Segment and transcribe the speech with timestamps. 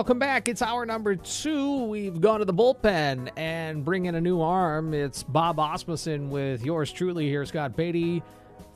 [0.00, 0.48] Welcome back.
[0.48, 1.84] It's hour number two.
[1.84, 4.94] We've gone to the bullpen and bring in a new arm.
[4.94, 8.22] It's Bob Asmussen with yours truly here, Scott Beatty,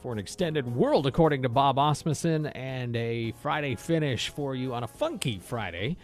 [0.02, 4.82] for an extended world according to Bob Asmussen and a Friday finish for you on
[4.85, 5.96] a funky Friday.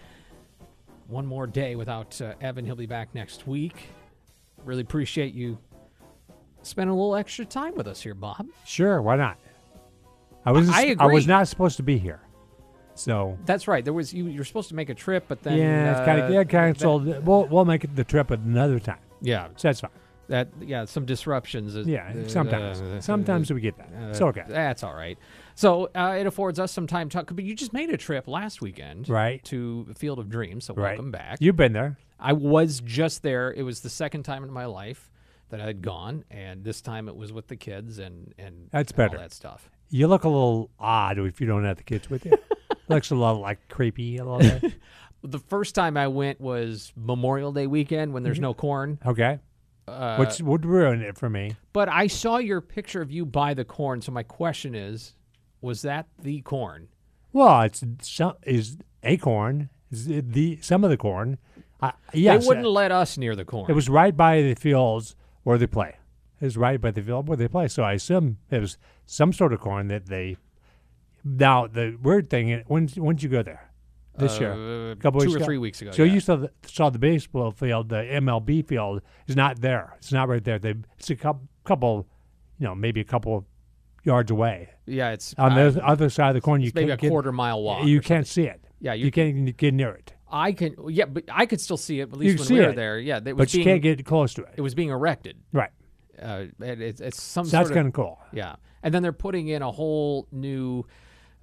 [1.09, 2.65] One more day without uh, Evan.
[2.65, 3.91] He'll be back next week.
[4.65, 5.59] Really appreciate you
[6.63, 8.47] spending a little extra time with us here, Bob.
[8.65, 9.37] Sure, why not?
[10.47, 12.23] I was I I was not supposed to be here,
[13.01, 13.85] so That's right.
[13.85, 14.27] There was you.
[14.27, 17.07] You're supposed to make a trip, but then yeah, it's kind uh, of yeah canceled.
[17.27, 18.99] we'll we'll make it the trip another time.
[19.23, 19.91] Yeah, So that's fine.
[20.29, 21.75] that yeah, some disruptions.
[21.77, 23.89] is- Yeah, uh, sometimes uh, sometimes we get that.
[23.95, 25.19] uh, it's okay, That's all right.
[25.55, 27.35] So uh, it affords us some time to talk.
[27.35, 29.45] But you just made a trip last weekend, Right.
[29.45, 30.65] To Field of Dreams.
[30.67, 30.91] So right?
[30.93, 31.37] welcome back.
[31.41, 33.53] You've been there, I was just there.
[33.53, 35.11] It was the second time in my life
[35.51, 38.93] that I had gone, and this time it was with the kids and and That's
[38.93, 39.19] all better.
[39.19, 39.69] that stuff.
[39.91, 42.33] you look a little odd if you don't have the kids with you.
[42.91, 44.75] Looks a lot like creepy a little bit.
[45.23, 48.43] The first time I went was Memorial Day weekend when there's Mm-hmm.
[48.43, 48.99] no corn.
[49.05, 49.39] Okay,
[49.87, 51.57] Uh, which would ruin it for me.
[51.75, 54.01] But I saw your picture of you by the corn.
[54.01, 55.15] So my question is,
[55.61, 56.89] was that the corn?
[57.35, 59.69] Well, it's some is acorn.
[59.91, 61.37] Is it the some of the corn.
[61.83, 63.71] Uh, yes, they wouldn't uh, let us near the corn.
[63.71, 65.97] It was right by the fields where they play.
[66.41, 67.69] It was right by the field where they play.
[67.69, 70.39] So I assume it was some sort of corn that they.
[71.25, 73.67] Now the weird thing, when when did you go there?
[74.19, 75.45] This year, Uh, a couple two weeks or ago?
[75.47, 75.93] three weeks ago.
[75.93, 76.13] So yeah.
[76.13, 79.95] you saw the, saw the baseball field, the MLB field is not there.
[79.99, 80.59] It's not right there.
[80.59, 82.07] They it's a couple, couple
[82.59, 83.47] you know, maybe a couple
[84.05, 84.71] yards away.
[84.87, 87.11] yeah, it's On uh, the other side of the corner, you maybe a can't get,
[87.11, 87.87] quarter mile walk.
[87.87, 88.63] You can't see it.
[88.81, 90.75] Yeah, you, you- can't even get near it, I can.
[90.89, 92.99] Yeah, but I could still see it at least can when we were it, there.
[92.99, 94.55] Yeah, it was but you can't get close to it.
[94.57, 95.37] It was being erected.
[95.53, 95.71] Right.
[96.21, 98.21] Uh, and it's, it's some So that's kind of cool.
[98.33, 98.57] yeah.
[98.83, 100.85] And then they're putting in a whole new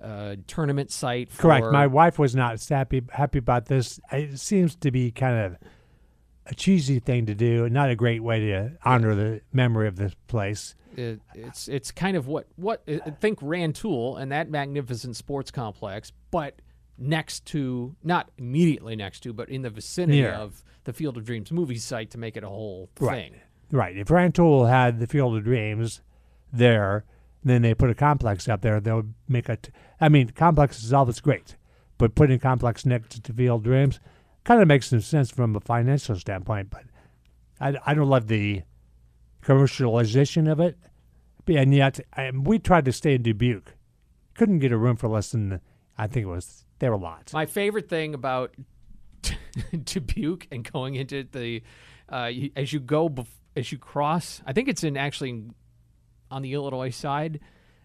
[0.02, 1.32] uh, tournament site.
[1.32, 1.68] For, Correct.
[1.72, 4.00] My wife was not happy happy about this.
[4.12, 5.58] It seems to be kind of
[6.46, 9.96] a cheesy thing to do, and not a great way to honor the memory of
[9.98, 10.76] this place.
[10.96, 16.12] it, it's it's kind of what what uh, think Rantoul and that magnificent sports complex,
[16.32, 16.62] but
[16.98, 20.32] next to not immediately next to, but in the vicinity Near.
[20.32, 23.32] of the Field of Dreams movie site to make it a whole Right.
[23.32, 23.42] thing.
[23.72, 23.98] Right.
[23.98, 26.02] If Rantoul had the Field of Dreams
[26.54, 27.04] there,
[27.44, 28.80] then they put a complex up there.
[28.80, 29.58] They'll make a.
[29.58, 31.56] T- I mean, complex is always great,
[31.98, 34.00] but putting a complex next to Field Dreams
[34.44, 36.70] kind of makes some sense from a financial standpoint.
[36.70, 36.84] But
[37.60, 38.64] I, I don't love the
[39.44, 40.78] commercialization of it.
[41.48, 43.74] And yet, and we tried to stay in Dubuque.
[44.36, 45.62] Couldn't get a room for less than,
[45.98, 47.34] I think it was, there were lots.
[47.34, 48.54] My favorite thing about
[49.84, 51.64] Dubuque and going into the
[52.10, 55.44] uh, as you go bef- as you cross, I think it's in actually
[56.32, 57.40] on the Illinois side.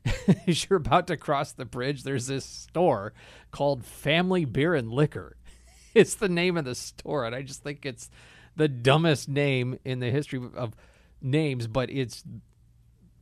[0.47, 3.13] as you're about to cross the bridge, there's this store
[3.53, 5.37] called Family Beer and Liquor.
[5.95, 8.09] It's the name of the store, and I just think it's
[8.57, 10.75] the dumbest name in the history of
[11.21, 11.67] names.
[11.67, 12.25] But it's,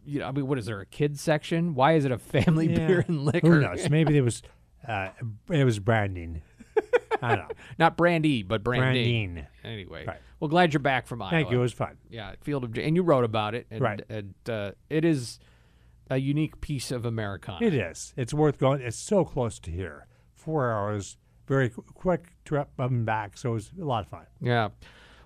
[0.06, 1.74] you know, I mean, what is there a kids section?
[1.74, 2.86] Why is it a Family Yeah.
[2.86, 3.54] Beer and Liquor?
[3.54, 3.90] Who knows?
[3.90, 4.42] Maybe it was,
[4.86, 5.08] uh,
[5.50, 6.42] it was branding.
[7.22, 7.54] I don't know.
[7.78, 9.34] Not Brandy, but Branding.
[9.34, 9.46] Branding.
[9.64, 10.18] Anyway, Right.
[10.40, 11.30] well, glad you're back from Iowa.
[11.30, 11.58] Thank you.
[11.58, 11.98] It was fun.
[12.08, 14.00] Yeah, Field of and you wrote about it, and, Right.
[14.08, 15.38] And uh, it is
[16.10, 17.64] a unique piece of Americana.
[17.64, 18.12] It is.
[18.16, 18.80] It's worth going.
[18.80, 20.06] It's so close to here.
[20.34, 23.36] Four hours, very quick trip up and back.
[23.36, 24.26] So it was a lot of fun.
[24.40, 24.70] Yeah.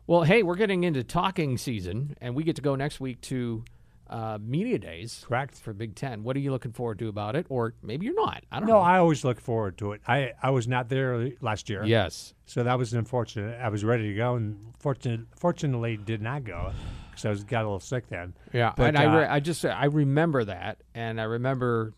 [0.07, 3.65] Well, hey, we're getting into talking season, and we get to go next week to
[4.11, 5.25] uh, media days.
[5.27, 5.57] Correct.
[5.57, 6.23] For Big Ten.
[6.23, 7.47] What are you looking forward to about it?
[7.49, 8.45] Or maybe you're not.
[8.53, 8.81] I don't No, know.
[8.81, 10.03] I always look forward to it.
[10.07, 11.85] I, I was not there last year.
[11.85, 12.35] yes.
[12.47, 13.59] So that was unfortunate.
[13.61, 16.73] I was ready to go, and fortunate, fortunately did not go
[17.11, 18.35] because I was got a little sick then.
[18.53, 21.95] Yeah, But, and I, re- uh, I just I remember that, and I remember,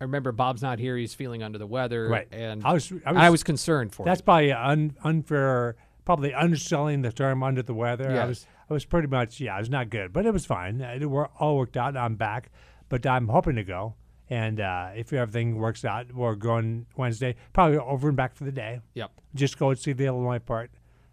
[0.00, 2.26] I remember Bob's not here; he's feeling under the weather, Right.
[2.32, 2.90] And I was.
[3.06, 5.76] I was, I was concerned for That's probably un, unfair.
[6.04, 8.10] Probably underselling the term under the weather.
[8.10, 8.28] I Yes.
[8.28, 8.46] was.
[8.70, 9.40] I was pretty much.
[9.40, 10.80] Yeah, I was not good, but it was fine.
[10.80, 11.96] It wor- all worked out.
[11.96, 12.50] I'm back.
[12.88, 13.94] but I'm hoping to go.
[14.30, 18.52] And uh, if everything works out, we're going Wednesday, probably over and back for the
[18.52, 18.80] day.
[18.94, 19.10] Yep.
[19.34, 20.70] Just go and see the Illinois part.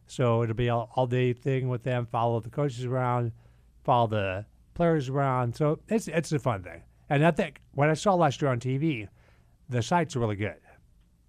[0.07, 2.06] So it'll be all, all day thing with them.
[2.12, 3.31] Follow the coaches around,
[3.84, 5.56] follow the players around.
[5.56, 6.84] So it's it's a fun thing.
[7.10, 9.07] And I think what I saw last year on TV,
[9.69, 10.56] the site's really good.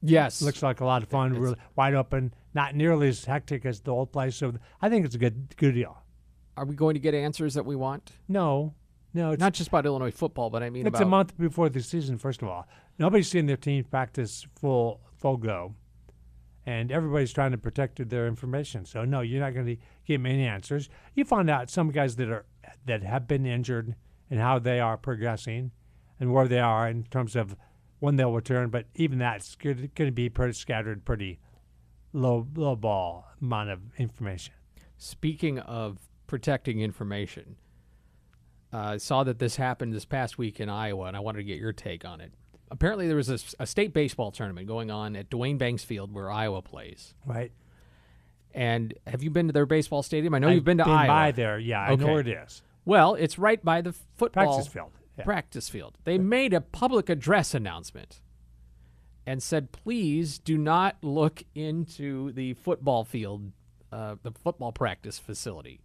[0.02, 0.42] Yes.
[0.42, 3.80] Looks like a lot of fun, It's- really wide open, not nearly as hectic as
[3.80, 4.36] the old place.
[4.36, 5.96] So I think it's a good good deal.
[6.56, 8.12] Are we going to get answers that we want?
[8.28, 8.74] No,
[9.16, 11.68] no, it's Not just about Illinois football, but I mean It's about a month before
[11.68, 12.18] the season.
[12.18, 12.66] First of all,
[12.98, 15.74] nobody's seen their team practice full full go,
[16.66, 18.84] and everybody's trying to protect their information.
[18.84, 19.76] So no, you're not going to
[20.06, 20.90] get many answers.
[21.14, 22.44] You find out some guys that are
[22.84, 23.94] that have been injured
[24.28, 25.70] and how they are progressing,
[26.20, 27.56] and where they are in terms of
[28.00, 28.68] when they'll return.
[28.68, 31.38] But even that's going to be pretty scattered, pretty
[32.12, 34.52] low low ball amount of information.
[34.98, 37.56] Speaking of protecting information,
[38.72, 41.44] uh, I saw that this happened this past week in Iowa, and I wanted to
[41.44, 42.32] get your take on it.
[42.70, 46.62] Apparently, there was a state baseball tournament going on at Duane Banks Field where Iowa
[46.62, 47.14] plays.
[47.24, 47.52] Right.
[48.52, 50.34] And have you been to their baseball stadium?
[50.34, 51.06] I know I've you've been to been Iowa.
[51.06, 51.58] by there.
[51.58, 52.62] Yeah, I know where it is.
[52.84, 54.92] Well, it's right by the football Practice field.
[55.18, 55.24] Yeah.
[55.24, 55.98] practice field.
[56.04, 58.20] They made a public address announcement
[59.26, 63.52] and said, please do not look into the football field,
[63.92, 65.80] uh, the football practice facility,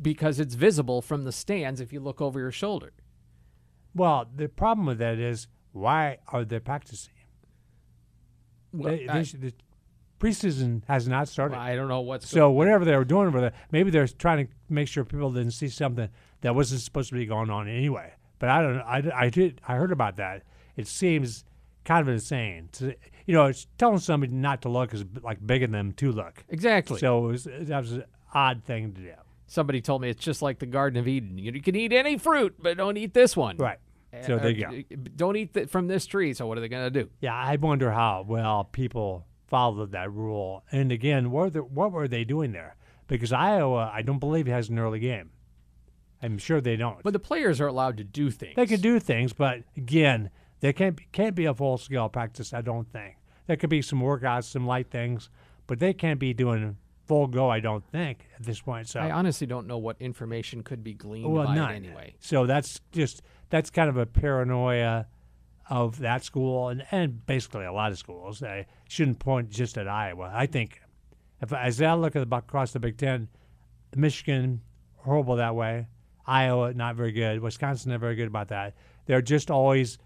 [0.00, 2.92] because it's visible from the stands if you look over your shoulder.
[3.94, 7.12] Well, the problem with that is why are they practicing?
[8.72, 9.52] Well, They- they I, should- the
[10.18, 11.56] preseason has not started.
[11.56, 14.52] I don't know what's so whatever they were doing over there, maybe they're trying to
[14.68, 16.08] make sure people didn't see something
[16.40, 18.12] that wasn't supposed to be going on anyway.
[18.38, 18.82] But I don't know.
[18.82, 19.60] I, I did.
[19.66, 20.42] I heard about that.
[20.76, 21.44] It seems
[21.84, 22.68] kind of insane.
[22.72, 22.94] To,
[23.26, 26.44] you know, it's telling somebody not to look is like begging them to look.
[26.48, 26.98] exactly.
[26.98, 28.04] So it was, that was an
[28.34, 29.12] odd thing to do.
[29.46, 31.38] Somebody told me it's just like the Garden of Eden.
[31.38, 33.56] You, can eat any fruit, but don't eat this one.
[33.56, 33.78] Right.
[34.22, 34.96] So Uh, there you go.
[35.16, 36.32] Don't eat th- from this tree.
[36.34, 37.10] So what are they going to do?
[37.20, 40.64] Yeah, I wonder how well people followed that rule.
[40.72, 42.76] And again, what, the, what were they doing there?
[43.06, 45.30] Because Iowa, I don't believe has an early game.
[46.22, 47.02] I'm sure they don't.
[47.02, 48.54] But the players are allowed to do things.
[48.56, 50.30] they can do things, but again,
[50.60, 52.54] they can't be, can't be a full scale practice.
[52.54, 55.28] I don't think there could be some workouts, some light things,
[55.66, 57.48] but they can't be doing full go.
[57.48, 58.88] I don't think at this point.
[58.88, 61.74] So I honestly don't know what information could be gleaned well, by it none.
[61.74, 62.14] anyway.
[62.20, 65.06] So that's just that's kind of a paranoia
[65.70, 68.42] of that school and, and basically a lot of schools.
[68.42, 70.30] I shouldn't point just at Iowa.
[70.34, 70.80] I think
[71.40, 73.28] if as I look at the across the Big Ten,
[73.96, 74.60] Michigan
[74.96, 75.88] horrible that way.
[76.26, 77.40] Iowa not very good.
[77.40, 78.74] Wisconsin not very good about that.
[79.06, 79.98] They're just always.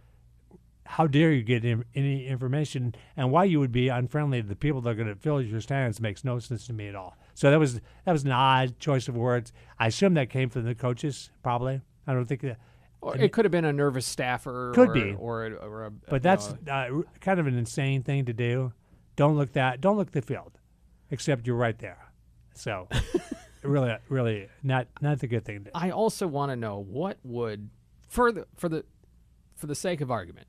[0.91, 4.57] How dare you get in, any information and why you would be unfriendly to the
[4.57, 7.15] people that are going to fill your stands makes no sense to me at all.
[7.35, 7.75] So that was
[8.07, 9.53] that was an odd choice of words.
[9.79, 11.83] I assume that came from the coaches, probably.
[12.07, 12.57] I don't think that.
[13.03, 14.73] Or it could have been a nervous staffer.
[14.75, 15.15] Could or, be.
[15.17, 18.73] Or, a- or a, But that's uh, kind of an insane thing to do.
[19.15, 19.83] Don't look that.
[19.83, 20.59] Don't look the field,
[21.11, 22.11] except you're right there.
[22.55, 22.89] So,
[23.63, 25.65] really, really not not the good thing.
[25.65, 27.69] To, I also want to know what would
[28.09, 28.85] for the for the
[29.55, 30.47] for the sake of argument.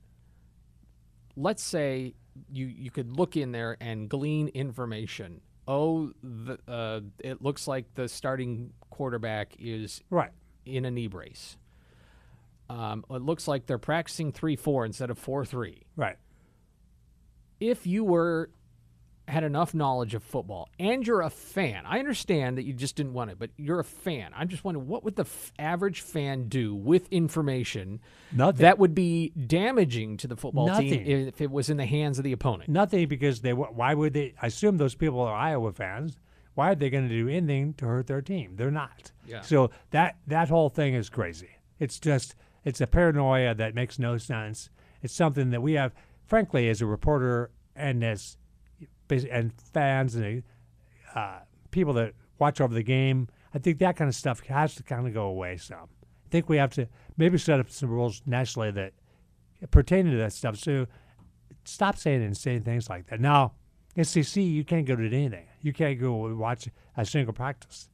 [1.36, 2.14] Let's say
[2.50, 5.40] you you could look in there and glean information.
[5.68, 10.30] Oh, the, uh, it looks like the starting quarterback is right.
[10.66, 11.56] in a knee brace.
[12.68, 15.82] Um, it looks like they're practicing three four instead of four three.
[15.96, 16.16] Right.
[17.60, 18.50] if you were
[19.30, 23.12] had enough knowledge of football and you're a fan, I understand that you just didn't
[23.14, 24.32] want it, but you're a fan.
[24.36, 28.00] I'm just wondering what would the f- average fan do with information
[28.32, 28.62] Nothing.
[28.62, 30.90] that would be damaging to the football Nothing.
[31.04, 32.68] team if it was in the hands of the opponent?
[32.70, 33.52] Nothing because they.
[33.52, 34.34] Why would they?
[34.40, 36.18] I assume those people are Iowa fans.
[36.54, 38.56] Why are they going to do anything to hurt their team?
[38.56, 39.12] They're not.
[39.26, 39.40] Yeah.
[39.42, 41.50] So that that whole thing is crazy.
[41.78, 42.34] It's just
[42.64, 44.68] it's a paranoia that makes no sense.
[45.02, 45.94] It's something that we have,
[46.26, 48.36] frankly, as a reporter and as
[49.10, 50.42] and fans and
[51.14, 51.40] uh,
[51.70, 53.28] people that watch over the game.
[53.54, 55.88] I think that kind of stuff has to kind of go away some.
[56.26, 56.86] I think we have to
[57.16, 58.92] maybe set up some rules nationally that
[59.70, 60.56] pertaining to that stuff.
[60.56, 60.86] So
[61.64, 63.20] stop saying insane things like that.
[63.20, 63.54] Now,
[64.00, 65.46] SEC, you can't go to anything.
[65.60, 67.88] You can't go watch a single practice.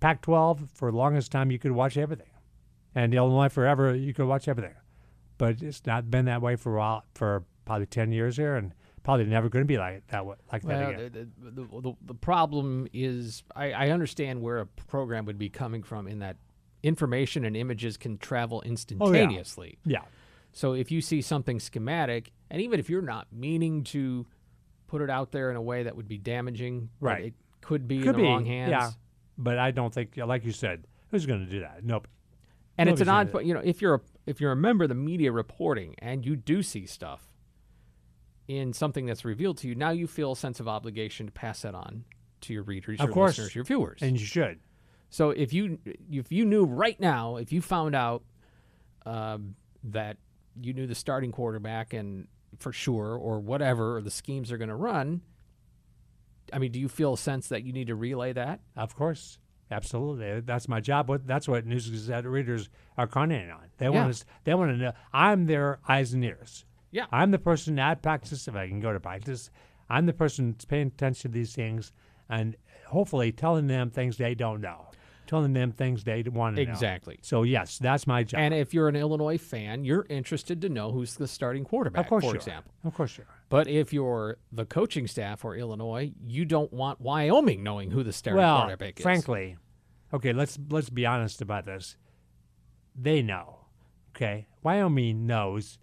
[0.00, 2.30] Pac-12, for the longest time, you could watch everything,
[2.94, 4.74] and Illinois forever, you could watch everything.
[5.36, 8.74] But it's not been that way for a while, for probably ten years here, and
[9.02, 10.24] probably never going to be like that.
[10.26, 11.30] wa- Like that again.
[11.38, 15.82] the, the, the, the problem is I, I understand where a program would be coming
[15.82, 16.36] from in that
[16.82, 19.78] information and images can travel oh, instantaneously.
[19.84, 20.02] Yeah,
[20.52, 24.26] So if you see something schematic, and even if you're not meaning to
[24.86, 27.26] put it out there in a way that would be damaging, Right.
[27.26, 28.24] it could be could in the be.
[28.24, 28.70] wrong hands.
[28.70, 28.90] Yeah,
[29.38, 31.84] but I don't think, like you said, who's going to do that?
[31.84, 32.08] Nope.
[32.78, 34.94] And it's an odd, you know, if you're a, if you're a member of the
[34.94, 37.29] media reporting and you do see stuff
[38.58, 41.62] in something that's revealed to you, now you feel a sense of obligation to pass
[41.62, 42.04] that on
[42.42, 43.38] to your readers, Of your course.
[43.38, 44.02] listeners, your viewers.
[44.02, 44.58] and you should.
[45.08, 45.78] So if you
[46.10, 48.22] if you knew right now, if you found out
[49.06, 49.54] um,
[49.84, 50.16] that
[50.60, 52.26] you knew the starting quarterback and
[52.58, 55.20] for sure or whatever or the schemes are going to run,
[56.52, 58.60] I mean, do you feel a sense that you need to relay that?
[58.76, 59.38] Of course,
[59.70, 60.40] absolutely.
[60.40, 61.08] That's my job.
[61.26, 63.66] That's what News Gazette readers are counting on.
[63.78, 63.90] They Yeah.
[63.90, 64.24] want to.
[64.44, 64.92] They want to know.
[65.12, 66.64] I'm their eyes and ears.
[66.90, 67.06] Yeah.
[67.12, 69.50] I'm the person at practice if I can go to practice.
[69.88, 71.92] I'm the person that's paying attention to these things
[72.28, 72.56] and
[72.86, 74.86] hopefully telling them things they don't know,
[75.26, 76.70] telling them things they want to know.
[76.70, 77.18] Exactly.
[77.22, 78.40] So yes, that's my job.
[78.40, 82.08] And if you're an Illinois fan, you're interested to know who's the starting quarterback, of
[82.08, 82.72] course, for example.
[82.84, 82.88] Are.
[82.88, 83.34] Of course, you are.
[83.48, 88.12] But if you're the coaching staff or Illinois, you don't want Wyoming knowing who the
[88.12, 89.02] starting Well, quarterback is.
[89.02, 89.56] frankly,
[90.14, 91.96] okay, let's let's be honest about this.
[92.94, 93.58] They know,
[94.14, 94.46] okay.
[94.62, 95.78] Wyoming knows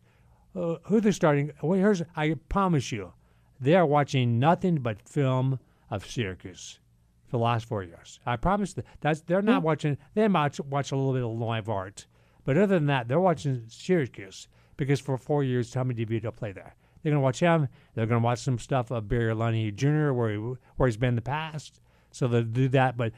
[0.57, 1.51] uh, who they're starting.
[1.61, 3.13] Well, here's I promise you,
[3.59, 5.59] they are watching nothing but film
[5.89, 6.79] of Syracuse
[7.27, 8.19] for the last four years.
[8.25, 9.97] I promise that that's they're not watching.
[10.15, 12.07] They might watch a little bit of live Art,
[12.43, 14.47] but other than that, they're watching Syracuse
[14.77, 16.75] because for four years, Tommy DeVito played there.
[17.03, 17.67] They're gonna watch him.
[17.93, 20.11] They're gonna watch some stuff of Barry Lunney Jr.
[20.11, 20.37] where he
[20.77, 21.81] where he's been in the past.
[22.11, 23.13] So they'll do that, but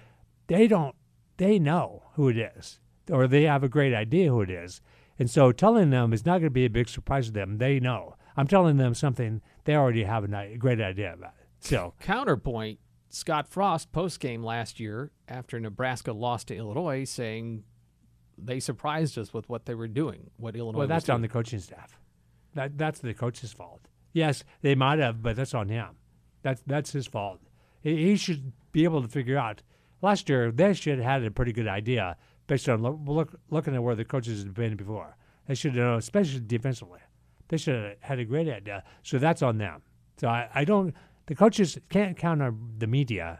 [0.48, 0.96] they don't.
[1.38, 2.79] They know who it is,
[3.10, 4.81] or they have a great idea who it is.
[5.20, 7.58] And so telling them is not going to be a big surprise to them.
[7.58, 8.16] They know.
[8.38, 11.48] I'm telling them something they already have a great idea about it.
[11.60, 17.66] So Counterpoint: Scott Frost post game last year after Nebraska lost to Illinois, saying
[18.38, 20.30] they surprised us with what they were doing.
[20.38, 20.88] What Illinois was.
[20.88, 22.00] well, that's on the coaching staff.
[22.56, 23.82] That that's the coach's fault.
[24.14, 25.98] Yes, they might have, but that's on him.
[26.42, 27.42] That's that's his fault.
[27.82, 29.62] He, he should be able to figure out.
[30.02, 32.16] Last year, they should have had a pretty good idea
[32.50, 35.15] based on look, look, looking at where the coaches had been before.
[35.48, 37.00] They should have, known, especially defensively.
[37.48, 38.84] They should have had a great idea.
[39.03, 39.84] So that's on them.
[40.18, 40.94] So I, I don't.
[41.27, 43.39] The coaches can't count on the media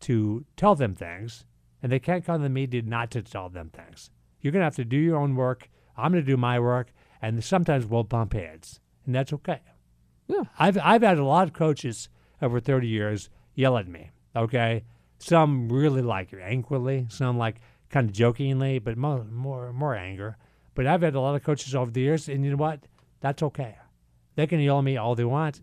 [0.00, 1.44] to tell them things,
[1.82, 4.10] and they can't count on the media not to tell them things.
[4.40, 5.68] You're going to have to do your own work.
[5.96, 9.60] I'm going to do my work, and sometimes we'll bump heads, and that's okay.
[10.28, 10.44] Yeah.
[10.58, 12.08] I've I've had a lot of coaches
[12.40, 14.10] over 30 years yell at me.
[14.34, 14.84] Okay,
[15.18, 20.36] some really like it angrily, some like kind of jokingly, but more more more anger.
[20.74, 22.80] But I've had a lot of coaches over the years, and you know what?
[23.20, 23.76] That's okay.
[24.36, 25.60] They can yell at me all they want.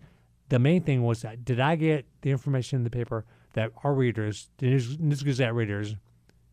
[0.49, 3.93] The main thing was that did I get the information in the paper that our
[3.93, 5.95] readers, the News, News Gazette readers,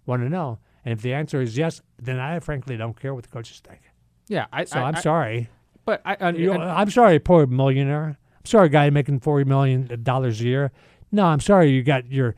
[0.07, 0.59] want to know?
[0.85, 3.81] And if the answer is yes, then I frankly don't care what the coaches think.
[4.28, 4.47] yeah.
[4.52, 5.49] I, So I, I, am I- sorry.
[5.85, 8.16] but I, I, You know, and- I'm sorry, poor millionaire.
[8.38, 10.73] I'm sorry, guy making forty million dollars a year.
[11.12, 12.35] No, I'm sorry, you got your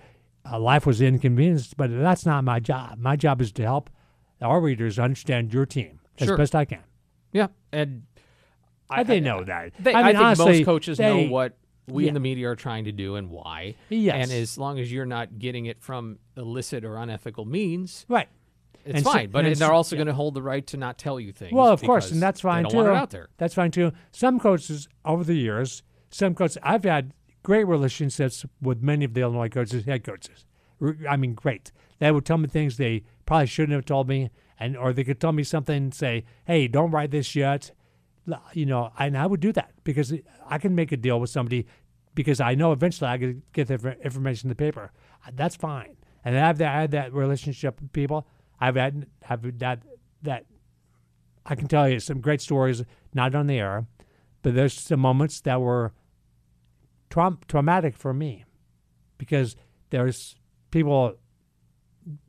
[0.51, 2.99] uh, life was inconvenienced, but that's not my job.
[2.99, 3.91] My job is to help
[4.41, 6.37] our readers understand your team as Sure.
[6.37, 6.81] best I can.
[7.33, 8.03] yeah, and
[8.89, 9.73] I, they know that.
[9.81, 11.57] They, I I, think honestly, most coaches they- know what
[11.89, 12.09] we yeah.
[12.09, 13.75] in the media are trying to do and why.
[13.91, 14.15] Yes.
[14.25, 18.29] And as long as you're not getting it from illicit or unethical means, Right.
[18.85, 19.31] it's And so- fine.
[19.31, 19.99] but and they're also yeah.
[19.99, 21.53] going to hold the right to not tell you things.
[21.53, 22.71] Well, of course, and that's fine too.
[22.71, 23.29] don't want it out there.
[23.39, 23.93] That's fine too.
[24.13, 27.13] Some coaches over the years, some coaches, I've had
[27.47, 30.45] great relationships with many of the Illinois coaches, head coaches.
[31.09, 31.71] I mean, great.
[32.01, 35.21] They would tell me things they probably shouldn't have told me, and or they could
[35.21, 37.71] tell me something say, "Hey, don't write this yet."
[38.53, 40.13] You know, and I would do that because
[40.45, 41.69] I can make a deal with somebody
[42.17, 44.91] because I know eventually I could get the information in the paper.
[45.25, 48.27] Uh, That's fine, and I have that, I had that relationship with people.
[48.59, 49.85] I've had have that
[50.23, 50.47] that
[51.47, 52.83] I can tell you some great stories,
[53.15, 53.87] not on the air,
[54.43, 55.93] but there's some moments that were
[57.11, 58.45] traum- traumatic for me
[59.19, 59.57] because
[59.91, 60.37] there's
[60.71, 61.15] people,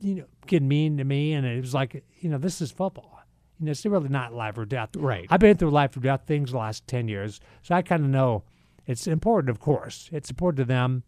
[0.00, 3.20] you know, getting mean to me, and it was like, you know, this is football.
[3.58, 4.90] You know, it's really not life or death.
[4.96, 5.26] Right.
[5.30, 8.10] I've been through life or death things the last 10 years, so I kind of
[8.10, 8.44] know
[8.86, 10.08] it's important, of course.
[10.12, 11.02] It's important to them,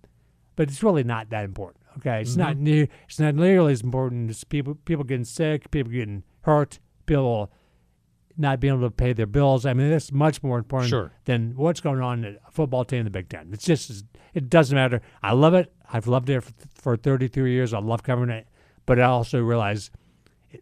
[0.56, 1.80] but it's really not that important.
[1.98, 2.64] Okay, it's not mm-hmm.
[2.64, 7.50] near, it's not nearly as important as people people getting sick, people getting hurt, people
[8.40, 9.66] not being able to pay their bills.
[9.66, 11.12] I mean, that's much more important Sure.
[11.26, 13.50] than what's going on at a football team in the Big Ten.
[13.52, 14.04] It's just
[14.34, 15.00] it doesn't matter.
[15.22, 15.72] I love it.
[15.92, 17.74] I've loved it for, for 33 years.
[17.74, 18.48] I love covering it,
[18.86, 19.90] but I also realize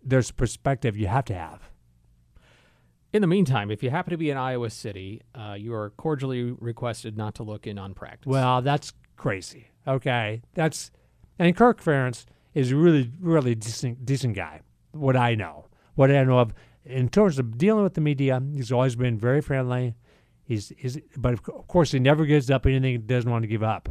[0.02, 1.70] there's perspective you have to have.
[3.12, 6.52] In the meantime, if you happen to be in Iowa City, uh, you are cordially
[6.52, 8.26] requested not to look in on practice.
[8.26, 9.68] Well, that's crazy.
[9.86, 10.90] Okay, that's
[11.38, 14.60] and Kirk Ferentz is a really, really decent, decent guy.
[14.92, 16.52] What I know, what I know of,
[16.88, 19.94] in terms of dealing with the media, he's always been very friendly.
[20.44, 23.62] He's, he's but of course, he never gives up anything he doesn't want to give
[23.62, 23.88] up.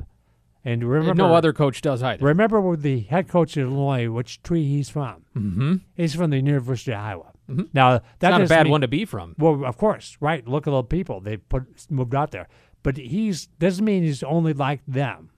[0.65, 2.25] And remember, no other coach does either.
[2.25, 5.23] Remember with the head coach of Illinois, which tree he's from?
[5.35, 5.75] mm-hmm.
[5.95, 7.31] He's from the University of Iowa.
[7.73, 9.35] Now that's not a bad mean- one to be from.
[9.37, 10.45] Well, of course, right?
[10.45, 12.49] Look at the people they put moved out there,
[12.83, 15.29] but he's doesn't mean he's only like them.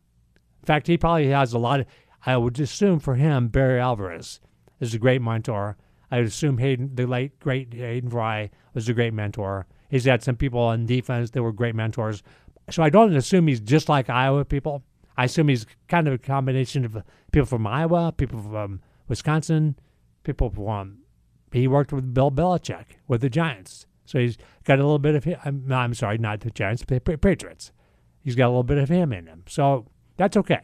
[0.61, 1.85] In fact, he probably has a lot of.
[2.25, 4.39] I would assume for him, Barry Alvarez
[4.79, 5.77] is a great mentor.
[6.11, 9.67] I would assume Hayden, the late great Hayden Fry, was a great mentor.
[9.89, 12.23] He's had some people on defense that were great mentors.
[12.69, 14.83] So I don't assume he's just like Iowa people.
[15.17, 16.97] I assume he's kind of a combination of
[17.31, 19.75] people from Iowa, people from Wisconsin,
[20.23, 20.99] people from.
[21.51, 25.23] He worked with Bill Belichick with the Giants, so he's got a little bit of
[25.23, 25.39] him.
[25.43, 27.71] I'm, no, I'm sorry, not the Giants, the Patriots.
[28.23, 29.87] He's got a little bit of him in him, so
[30.17, 30.61] that's okay.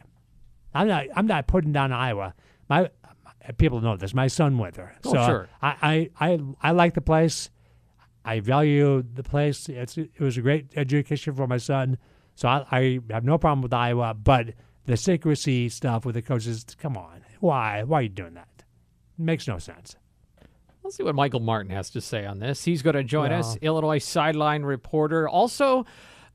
[0.74, 1.06] I'm not.
[1.16, 2.34] I'm not putting down Iowa.
[2.68, 2.90] My
[3.52, 4.14] people know this.
[4.14, 5.48] My son went there, Oh, so sure.
[5.62, 7.50] I, I, I, I like the place.
[8.24, 9.68] I value the place.
[9.68, 11.96] It's it was a great education for my son,
[12.34, 14.14] so I, I have no problem with Iowa.
[14.14, 14.54] But
[14.86, 17.82] the secrecy stuff with the coaches, come on, why?
[17.84, 18.48] Why are you doing that?
[18.58, 19.94] It makes no sense.
[20.82, 22.64] Let's see what Michael Martin has to say on this.
[22.64, 25.84] He's going to join us, Illinois sideline reporter, also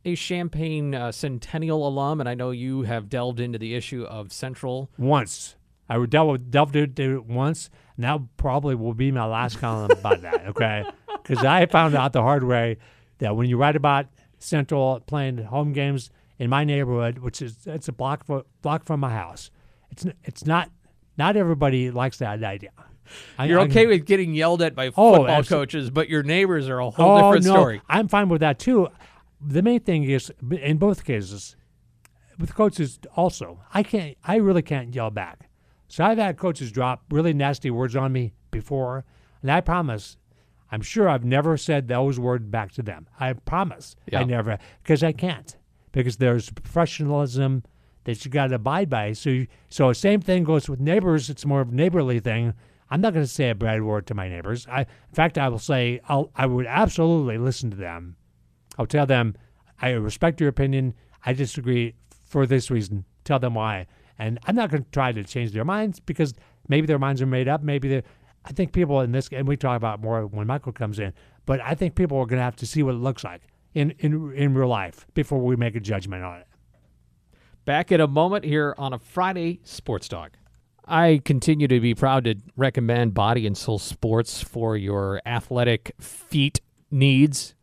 [0.03, 4.33] a Champaign uh, Centennial alum, and I know you have delved into the issue of
[4.33, 4.89] Central.
[4.97, 5.55] Once
[5.89, 9.59] I would delve with- delved into it once, and that probably will be my last
[9.59, 10.45] column about that.
[10.49, 10.83] Okay,
[11.23, 12.77] because I found out the hard way
[13.19, 14.07] that when you write about
[14.39, 16.09] Central playing home games
[16.39, 19.51] in my neighborhood, which is it's a block fo- block from my house,
[19.91, 20.69] it's it's not
[21.17, 22.71] not everybody likes that idea.
[23.37, 26.69] I- You're I- okay with getting yelled at by Oh, football coaches, but your neighbors
[26.69, 27.81] are a whole oh, different no, story.
[27.89, 28.87] I'm fine with that too.
[29.45, 31.55] The main thing is, in both cases,
[32.39, 34.17] with coaches also, I can't.
[34.23, 35.49] I really can't yell back.
[35.91, 39.03] So I've had coaches drop really nasty words on me before,
[39.41, 40.15] and I promise,
[40.71, 43.09] I'm sure I've never said those words back to them.
[43.19, 44.21] I promise, Yeah.
[44.21, 45.53] I never, because I can't,
[45.91, 47.63] because there's professionalism
[48.05, 49.11] that you got to abide by.
[49.11, 51.29] So, you, so same thing goes with neighbors.
[51.29, 52.53] It's more of a neighborly thing.
[52.89, 54.65] I'm not going to say a bad word to my neighbors.
[54.71, 58.15] I, in fact, I will say I'll, I would absolutely listen to them.
[58.79, 59.35] I'll tell them
[59.81, 60.93] I respect your opinion.
[61.25, 63.03] I disagree for this reason.
[63.25, 63.87] Tell them why.
[64.21, 66.33] And I'm not going to try to change their minds because
[66.67, 67.63] maybe their minds are made up.
[67.63, 68.03] Maybe they
[68.45, 71.13] I think people in this, and we talk about more when Michael comes in,
[71.45, 73.41] but I think people are going to have to see what it looks like
[73.73, 76.47] in, in, in real life before we make a judgment on it.
[77.65, 80.37] Back in a moment here on a Friday Sports Talk.
[80.85, 86.59] I continue to be proud to recommend Body and Soul Sports for your athletic feet
[86.89, 87.53] needs.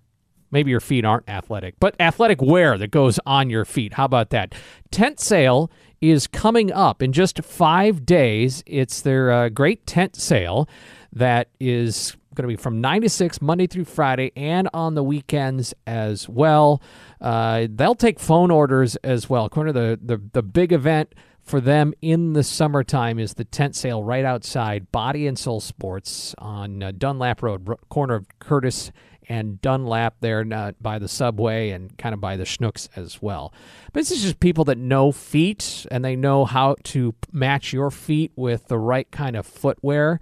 [0.50, 3.94] Maybe your feet aren't athletic, but athletic wear that goes on your feet.
[3.94, 4.54] How about that?
[4.90, 8.62] Tent sale is coming up in just five days.
[8.66, 10.68] It's their uh, great tent sale
[11.12, 15.02] that is going to be from 9 to 6 Monday through Friday and on the
[15.02, 16.80] weekends as well.
[17.20, 19.44] Uh, they'll take phone orders as well.
[19.44, 21.14] According to the, the, the big event
[21.48, 26.34] for them in the summertime is the tent sale right outside Body and Soul Sports
[26.38, 28.92] on uh, Dunlap Road, ro- corner of Curtis
[29.28, 33.52] and Dunlap there uh, by the subway and kind of by the Schnucks as well.
[33.92, 37.90] But this is just people that know feet and they know how to match your
[37.90, 40.20] feet with the right kind of footwear.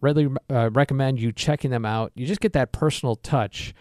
[0.00, 2.12] Really uh, recommend you checking them out.
[2.14, 3.74] You just get that personal touch.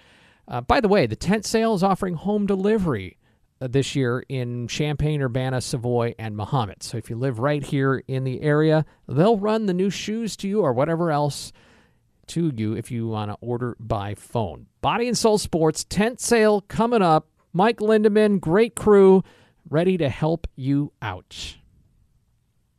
[0.48, 3.18] Uh, by the way, the tent sale is offering home delivery
[3.62, 6.82] Uh, this year in Champaign, Urbana, Savoy, and Mahomet.
[6.82, 10.48] So if you live right here in the area, they'll run the new shoes to
[10.48, 11.54] you or whatever else
[12.28, 14.66] to you if you want to order by phone.
[14.82, 17.28] Body and Soul Sports tent sale coming up.
[17.54, 19.24] Mike Lindeman, great crew,
[19.70, 21.58] ready to help you out.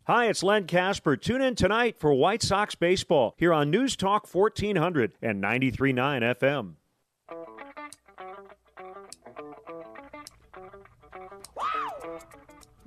[0.09, 1.17] Hi, it's Len Kasper.
[1.17, 6.75] Tune in tonight for White Sox baseball here on News Talk 1400 and 93.9 FM.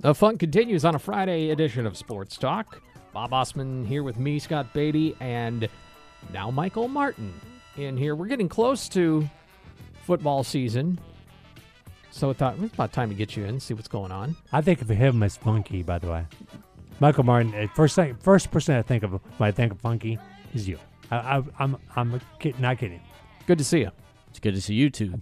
[0.06, 2.80] The fun continues on a Friday edition of Sports Talk.
[3.12, 5.68] Bob Osman here with me, Scott Beatty, and
[6.32, 7.34] now Michael Martin
[7.76, 8.14] in here.
[8.14, 9.28] We're getting close to
[10.04, 11.00] football season,
[12.12, 14.36] so I thought it's about time to get you in, see what's going on.
[14.52, 16.24] I think of him as funky, by the way.
[17.00, 17.52] Michael Martin.
[17.52, 20.20] uh, First thing, first person I think of when I think of funky
[20.54, 20.78] is you.
[21.10, 23.00] I, I, I'm I'm kid, not kidding.
[23.48, 23.90] Good to see you.
[24.30, 25.20] It's good to see you too.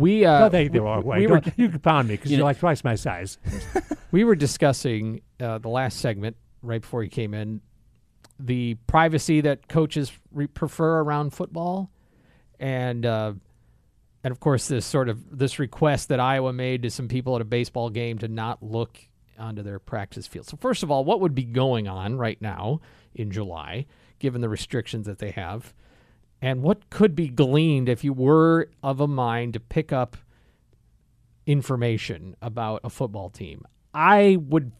[0.00, 1.20] We uh, Don't take the we- wrong way.
[1.20, 3.38] we were you can pound me because You you're like twice my size.
[4.10, 7.60] we were discussing uh, the last segment right before you came in
[8.38, 11.90] the privacy that coaches re- prefer around football
[12.58, 13.32] and uh,
[14.24, 17.42] and of course this sort of this request that Iowa made to some people at
[17.42, 18.98] a baseball game to not look
[19.38, 20.46] onto their practice field.
[20.46, 22.80] So first of all, what would be going on right now
[23.14, 23.86] in July
[24.18, 25.72] given the restrictions that they have?
[26.42, 30.16] And what could be gleaned if you were of a mind to pick up
[31.46, 33.66] information about a football team?
[33.92, 34.72] I would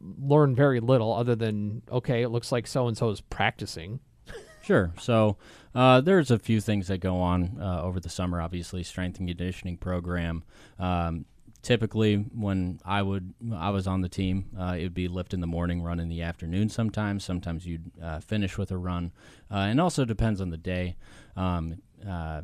[0.00, 4.00] learn very little other than okay, it looks like so and so is practicing.
[4.62, 4.92] Sure.
[4.98, 5.36] So
[5.76, 8.40] uh, there's a few things that go on uh, over the summer.
[8.40, 10.42] Obviously, strength and conditioning program.
[10.78, 11.24] Um,
[11.66, 15.40] typically, when I would I was on the team, uh, it would be lift in
[15.40, 16.68] the morning, run in the afternoon.
[16.68, 19.10] Sometimes, sometimes you'd uh, finish with a run,
[19.50, 20.96] uh, and also depends on the day.
[21.36, 22.42] Um, uh,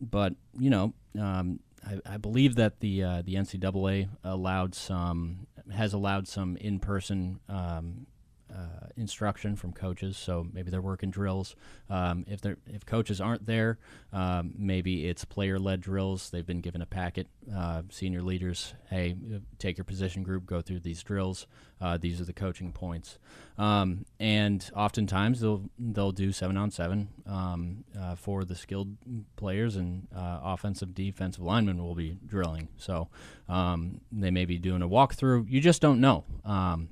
[0.00, 0.92] but you know.
[1.18, 7.40] Um, I, I, believe that the the NCAA allowed some has allowed some in person
[7.48, 8.06] um,
[8.52, 10.16] uh, instruction from coaches.
[10.16, 11.56] So maybe they're working drills.
[11.88, 13.78] Um, if they if coaches aren't there,
[14.12, 16.30] um, maybe it's player led drills.
[16.30, 17.28] They've been given a packet.
[17.54, 19.16] Uh, senior leaders, hey,
[19.58, 21.46] take your position group, go through these drills.
[21.80, 23.18] Uh, these are the coaching points.
[23.56, 28.96] Um, and oftentimes they'll they'll do seven on seven um, uh, for the skilled
[29.36, 32.68] players and uh, offensive defensive linemen will be drilling.
[32.76, 33.08] So
[33.48, 35.50] um, they may be doing a walkthrough.
[35.50, 36.24] You just don't know.
[36.44, 36.88] Um,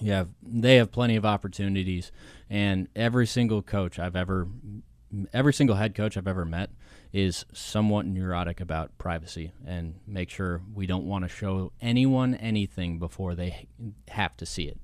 [0.00, 2.12] you have they have plenty of opportunities,
[2.48, 4.48] and every single coach I've ever,
[5.32, 6.70] every single head coach I've ever met
[7.12, 12.98] is somewhat neurotic about privacy and make sure we don't want to show anyone anything
[12.98, 13.68] before they
[14.08, 14.78] have to see it.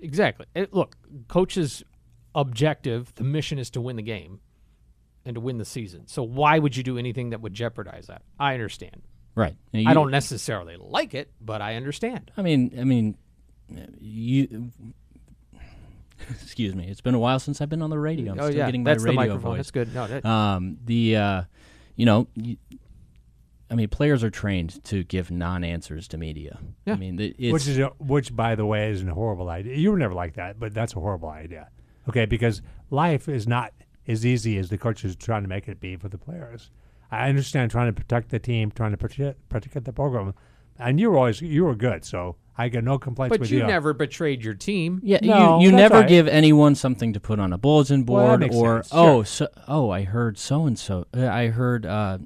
[0.00, 0.46] Exactly.
[0.54, 1.82] It, look, coaches'
[2.34, 4.40] objective, the mission is to win the game
[5.24, 6.06] and to win the season.
[6.06, 8.22] So why would you do anything that would jeopardize that?
[8.38, 9.02] I understand.
[9.34, 9.56] Right.
[9.72, 12.30] You, I don't necessarily like it, but I understand.
[12.36, 13.16] I mean, I mean,
[14.00, 14.70] you
[16.30, 18.56] excuse me it's been a while since i've been on the radio i'm oh, still
[18.56, 18.66] yeah.
[18.66, 19.50] getting That's radio the microphone.
[19.52, 21.42] voice that's good no that, um, the uh,
[21.96, 22.56] you know you,
[23.70, 26.60] I mean, players are trained to give non-answers to media.
[26.84, 26.92] Yeah.
[26.92, 29.76] I mean, it's, which is a, which, by the way, is a horrible idea.
[29.76, 31.70] You were never like that, but that's a horrible idea.
[32.08, 33.72] Okay, because life is not
[34.06, 36.70] as easy as the coaches are trying to make it be for the players.
[37.10, 40.34] I understand trying to protect the team, trying to protect, protect the program,
[40.78, 42.04] and you were always you were good.
[42.04, 43.58] So I got no complaints but with you.
[43.58, 43.66] you.
[43.66, 45.00] never betrayed your team.
[45.02, 46.08] Yeah, No, you, you that's never right.
[46.08, 49.22] give anyone something to put on a bulletin Well, that board makes or sense, oh
[49.22, 49.24] sure.
[49.24, 52.18] so oh I heard so and so I heard uh,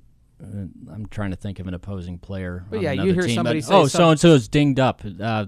[0.43, 0.47] uh,
[0.93, 2.65] I'm trying to think of an opposing player.
[2.71, 4.29] But on yeah, you another hear team, somebody but, say oh some- so and so
[4.35, 5.03] is dinged up.
[5.21, 5.47] Uh,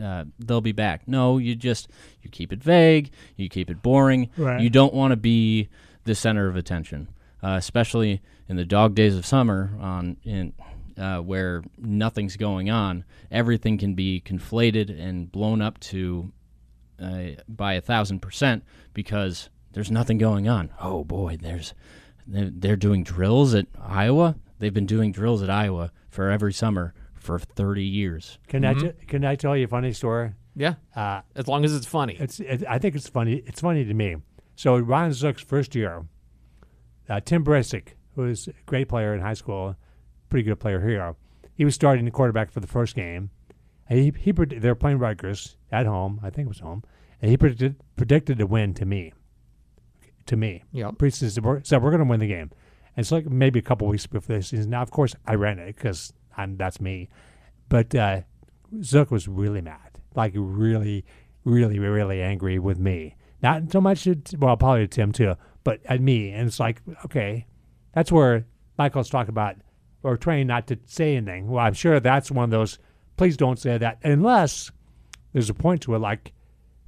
[0.00, 1.08] uh, they'll be back.
[1.08, 1.88] No, you just
[2.22, 3.10] you keep it vague.
[3.36, 4.30] You keep it boring.
[4.36, 4.60] Right.
[4.60, 5.68] You don't want to be
[6.04, 7.08] the center of attention,
[7.42, 10.52] uh, especially in the dog days of summer on in
[10.98, 13.04] uh, where nothing's going on.
[13.30, 16.32] Everything can be conflated and blown up to
[17.00, 18.62] uh, by a thousand percent
[18.94, 20.70] because there's nothing going on.
[20.80, 21.74] Oh boy, there's
[22.26, 24.36] they're, they're doing drills at Iowa.
[24.58, 28.38] They've been doing drills at Iowa for every summer for 30 years.
[28.48, 30.32] Can I t- can I tell you a funny story?
[30.56, 32.16] Yeah, Uh, as long as it's funny.
[32.18, 33.42] it's it, I think it's funny.
[33.46, 34.16] It's funny to me.
[34.56, 36.04] So Ron Zook's first year,
[37.08, 39.76] uh, Tim Brasic, who was a great player in high school,
[40.30, 41.14] pretty good player here,
[41.54, 43.30] he was starting the quarterback for the first game.
[43.88, 46.20] And he he pred- they were playing Rutgers at home.
[46.22, 46.82] I think it was home,
[47.20, 49.12] and he predicted predicted a win to me.
[50.26, 50.98] To me, Yep.
[50.98, 52.50] Priest said we're, we're going to win the game.
[52.96, 54.70] And it's like maybe a couple weeks before the season.
[54.70, 57.08] Now, of course, I ran it because I'm that's me.
[57.68, 58.20] But uh,
[58.82, 61.04] Zook was really mad, like really,
[61.44, 63.16] really, really angry with me.
[63.42, 66.30] Not so much, at, well, probably at Tim too, but at me.
[66.30, 67.46] And it's like, okay,
[67.92, 68.44] that's where
[68.78, 69.56] Michael's talking about
[70.02, 71.48] or trained not to say anything.
[71.48, 72.78] Well, I'm sure that's one of those.
[73.16, 74.70] Please don't say that unless
[75.32, 75.98] there's a point to it.
[75.98, 76.32] Like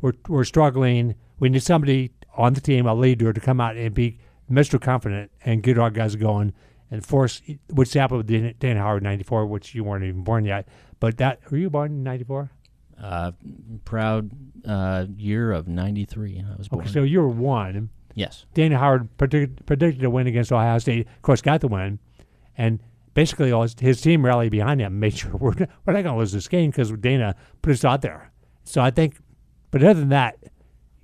[0.01, 1.15] we're we're struggling.
[1.39, 4.19] We need somebody on the team, a leader, to come out and be
[4.51, 4.81] Mr.
[4.81, 6.53] Confident and get our guys going
[6.91, 7.43] and force.
[7.71, 10.69] Which happened with Dan, Dan Howard '94, which you weren't even born yet.
[11.01, 12.51] But that were you born in '94?
[13.03, 13.33] Uh,
[13.85, 14.31] proud
[14.65, 16.45] uh, year of 93.
[16.49, 16.85] I was born.
[16.85, 17.91] Okay, so you were one.
[18.15, 18.47] yes.
[18.55, 21.09] Dana Howard predict, predicted a win against Ohio State.
[21.09, 21.99] Of course, got the win,
[22.57, 22.79] and
[23.15, 26.15] basically all his, his team rallied behind him, made sure we're not, we're not going
[26.15, 28.33] to lose this game because Dana put us out there.
[28.65, 29.17] So I think,
[29.71, 30.37] but other than that,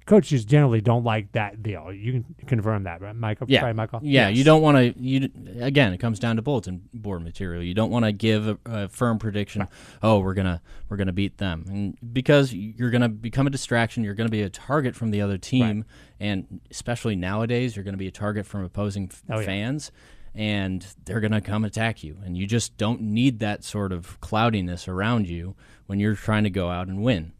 [0.06, 1.92] coaches generally don't like that deal.
[1.92, 3.46] You can confirm that, right, Michael?
[3.50, 3.62] Yeah.
[3.64, 4.00] Right, Michael.
[4.02, 4.38] Yeah, Yes.
[4.38, 4.98] you don't want to.
[4.98, 5.28] You
[5.60, 7.62] again, it comes down to bulletin board material.
[7.62, 9.66] You don't want to give a, a firm prediction.
[10.02, 14.02] Oh, we're gonna we're gonna beat them, and because you're gonna become a distraction.
[14.02, 15.84] You're gonna be a target from the other team,
[16.18, 19.44] and especially nowadays, you're gonna be a target from opposing f- Oh, yeah.
[19.46, 19.92] fans,
[20.38, 22.16] and they're gonna come attack you.
[22.24, 25.54] And you just don't need that sort of cloudiness around you
[25.86, 27.32] when you're trying to go out and win.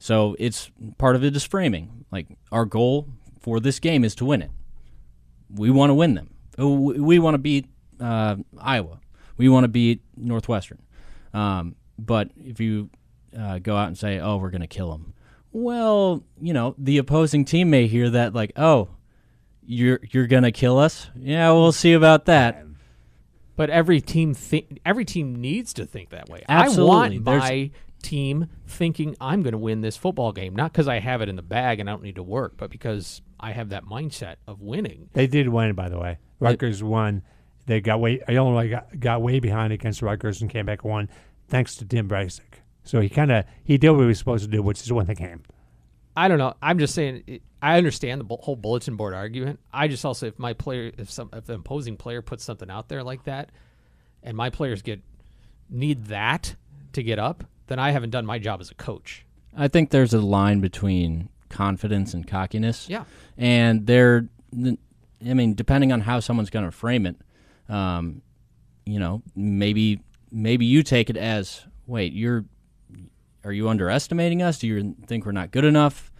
[0.00, 2.04] So it's part of it is framing.
[2.10, 4.50] Like our goal for this game is to win it
[5.54, 6.30] we want to win them.
[6.58, 7.66] We we want to beat
[8.00, 9.00] uh, Iowa.
[9.36, 10.80] We want to beat Northwestern.
[11.34, 12.90] Um, but if you
[13.38, 15.14] uh, go out and say, "Oh, we're going to kill them,"
[15.52, 18.88] well, you know, the opposing team may hear that like, "Oh,
[19.66, 22.64] you're you're going to kill us." Yeah, we'll see about that.
[23.56, 26.44] But every team thi- every team needs to think that way.
[26.48, 26.94] Absolutely.
[26.94, 27.70] I want There's- my
[28.02, 31.36] team thinking I'm going to win this football game, not because I have it in
[31.36, 34.60] the bag and I don't need to work, but because I have that mindset of
[34.60, 35.08] winning.
[35.12, 36.18] They did win, by the way.
[36.38, 37.22] Rutgers won.
[37.64, 41.08] They got way Illinois got, got way behind against Rutgers and came back and won
[41.48, 42.60] thanks to Tim Brasic.
[42.84, 45.06] So he kind of he did what he was supposed to do, which is win
[45.06, 45.42] the game.
[46.16, 46.54] I don't know.
[46.62, 47.24] I'm just saying.
[47.26, 49.60] It, I understand the bu- whole bulletin board argument.
[49.72, 52.88] I just also, if my player, if some, if an opposing player puts something out
[52.88, 53.50] there like that,
[54.22, 55.00] and my players get
[55.68, 56.54] need that
[56.92, 59.24] to get up, then I haven't done my job as a coach.
[59.56, 62.88] I think there's a line between confidence and cockiness.
[62.88, 63.04] Yeah.
[63.36, 67.16] And they're, I mean, depending on how someone's going to frame it,
[67.68, 68.22] um,
[68.84, 70.00] you know, maybe
[70.30, 72.44] maybe you take it as, wait, you're,
[73.46, 74.58] are you underestimating us?
[74.58, 76.10] Do you think we're not good enough?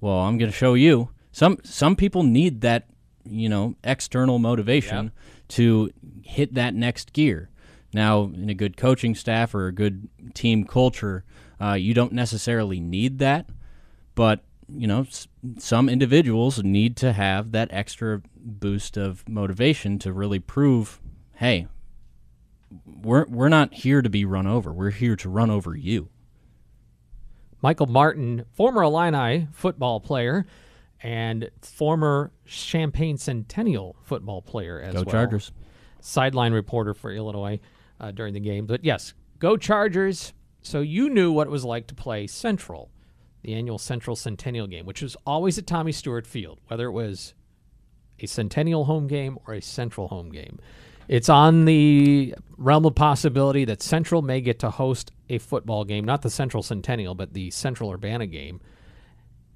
[0.00, 1.10] Well, I'm going to show you.
[1.32, 2.88] Some some people need that,
[3.24, 5.10] you know, external motivation
[5.48, 5.90] to
[6.22, 7.50] hit that next gear.
[7.92, 11.24] Now, in a good coaching staff or a good team culture,
[11.60, 13.48] uh, you don't necessarily need that,
[14.14, 20.12] but you know, s- some individuals need to have that extra boost of motivation to
[20.12, 21.00] really prove,
[21.34, 21.68] hey,
[22.84, 24.72] we're we're not here to be run over.
[24.72, 26.08] We're here to run over you.
[27.62, 30.46] Michael Martin, former Illini football player
[31.02, 35.12] and former Champaign Centennial football player as Go well.
[35.12, 35.52] Chargers.
[36.00, 37.58] Sideline reporter for Illinois
[38.00, 38.66] uh, during the game.
[38.66, 40.32] But yes, go Chargers.
[40.62, 42.90] So you knew what it was like to play Central,
[43.42, 47.34] the annual Central Centennial game, which was always at Tommy Stewart Field, whether it was
[48.18, 50.58] a Centennial home game or a Central home game.
[51.08, 56.04] It's on the realm of possibility that Central may get to host a football game,
[56.04, 58.60] not the Central Centennial, but the Central Urbana game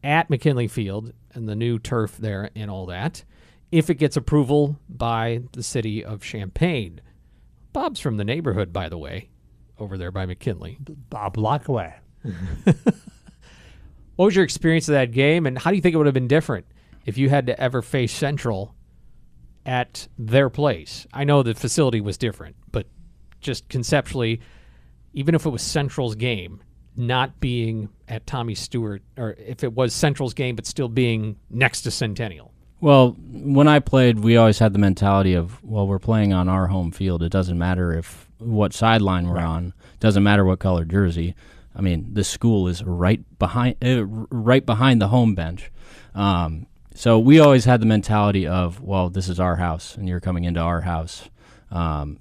[0.02, 3.24] at McKinley Field and the new turf there and all that,
[3.70, 7.00] if it gets approval by the city of Champaign.
[7.72, 9.30] Bob's from the neighborhood, by the way,
[9.78, 10.78] over there by McKinley.
[11.08, 11.94] Bob block away.
[14.20, 16.12] What was your experience of that game, and how do you think it would have
[16.12, 16.66] been different
[17.06, 18.74] if you had to ever face Central
[19.70, 21.06] at their place?
[21.12, 22.86] I know the facility was different, but
[23.40, 24.40] just conceptually,
[25.14, 26.60] even if it was Central's game,
[26.96, 31.82] not being at Tommy Stewart, or if it was Central's game but still being next
[31.82, 32.52] to Centennial.
[32.80, 36.66] Well, when I played, we always had the mentality of, well, we're playing on our
[36.66, 37.22] home field.
[37.22, 39.68] It doesn't matter if what sideline we're on.
[39.94, 41.36] It Doesn't matter what color jersey.
[41.76, 45.70] I mean, the school is right behind, uh, right behind the home bench.
[46.12, 46.66] Um,
[47.00, 50.44] so we always had the mentality of, well, this is our house, and you're coming
[50.44, 51.30] into our house,
[51.70, 52.20] um,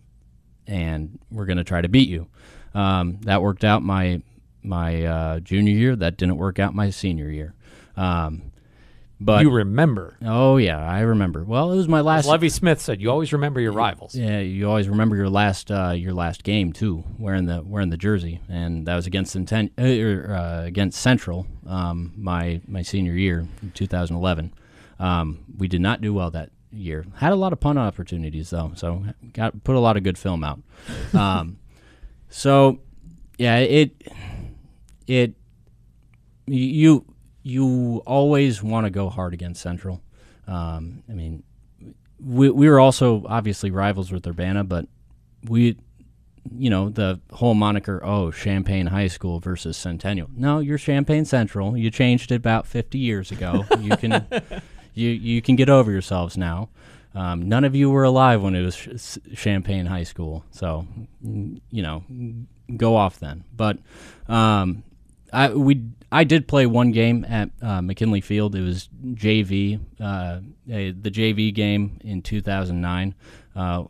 [0.68, 2.28] and we're going to try to beat you.
[2.74, 4.22] Um, that worked out my
[4.64, 5.96] my uh, junior year.
[5.98, 7.56] That didn't work out my senior year.
[7.98, 8.54] Um,
[9.20, 10.16] but you remember.
[10.24, 11.44] Oh yeah, I remember.
[11.44, 12.28] Well, it was my As last.
[12.28, 14.16] Levy Smith said, you always remember your rivals.
[14.16, 17.98] Yeah, you always remember your last uh, your last game too, wearing the wearing the
[17.98, 23.14] jersey, and that was against Centen- uh, er, uh, against Central, um, my my senior
[23.14, 24.54] year, 2011.
[25.00, 27.06] Um, we did not do well that year.
[27.16, 30.44] Had a lot of punt opportunities though, so got put a lot of good film
[30.44, 30.60] out.
[31.14, 31.58] Um,
[32.30, 32.80] so
[33.38, 33.92] yeah, it
[35.08, 35.34] it
[36.46, 37.06] you
[37.44, 40.02] you always want to go hard against Central.
[40.48, 41.44] Um, I mean,
[42.24, 44.88] we we were also obviously rivals with Urbana, but
[45.48, 45.78] we,
[46.52, 50.30] you know, the whole moniker, oh, Champaign High School versus Centennial.
[50.36, 51.78] No, you're Champaign Central.
[51.78, 53.66] You changed it about 50 years ago.
[53.80, 54.26] You can
[54.94, 56.70] you you can get over yourselves now.
[57.16, 60.88] Um, none of you were alive when it was Ch- Champaign High School, so
[61.26, 62.04] mm, you know,
[62.78, 63.44] go off then.
[63.56, 63.80] But
[64.28, 64.84] um,
[65.34, 68.56] I we I did play one game at uh, McKinley Field.
[68.56, 73.16] It was JV, uh, a, the JV game in 2009.
[73.56, 73.84] Uh,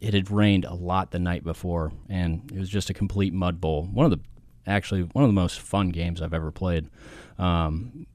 [0.00, 3.60] it had rained a lot the night before, and it was just a complete mud
[3.60, 3.84] bowl.
[3.84, 4.20] One of the
[4.66, 6.88] actually one of the most fun games I've ever played.
[7.38, 8.06] Um,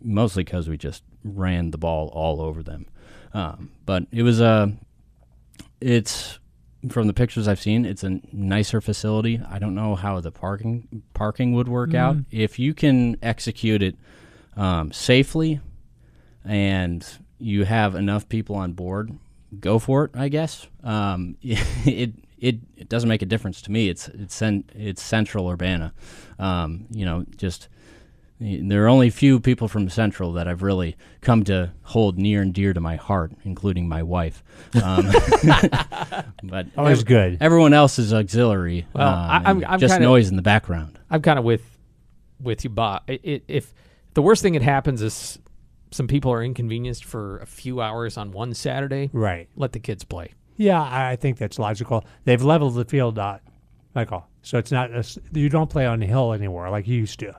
[0.00, 2.86] mostly because we just ran the ball all over them.
[3.34, 4.72] Um, but it was a,
[5.80, 6.38] it's
[6.88, 9.40] from the pictures I've seen, it's a nicer facility.
[9.48, 12.16] I don't know how the parking parking would work out.
[12.30, 13.96] If you can execute it
[14.56, 15.60] um, safely,
[16.44, 17.06] and
[17.38, 19.12] you have enough people on board,
[19.60, 20.12] go for it.
[20.14, 23.88] I guess um, it, it it doesn't make a difference to me.
[23.88, 25.92] It's it's cen- it's Central Urbana.
[26.38, 27.68] Um, you know, just
[28.40, 32.54] there are only few people from Central that I've really come to hold near and
[32.54, 34.42] dear to my heart, including my wife.
[34.82, 35.06] Um,
[36.44, 37.38] but Always ev- good.
[37.40, 38.86] Everyone else is auxiliary.
[38.94, 40.98] Well, um, I- I'm- I'm just kinda- noise in the background.
[41.10, 41.62] I'm kind of with
[42.40, 43.02] with you, Bob.
[43.08, 43.74] I- i if
[44.14, 45.40] the worst thing that happens is
[45.90, 49.48] some people are inconvenienced for a few hours on one Saturday, Right.
[49.56, 50.34] let the kids play.
[50.56, 52.04] Yeah, I I think that's logical.
[52.24, 53.40] They've leveled the field out,
[53.94, 54.26] Michael.
[54.42, 57.18] So it's not a s you don't play on the hill anymore like you used
[57.20, 57.34] to.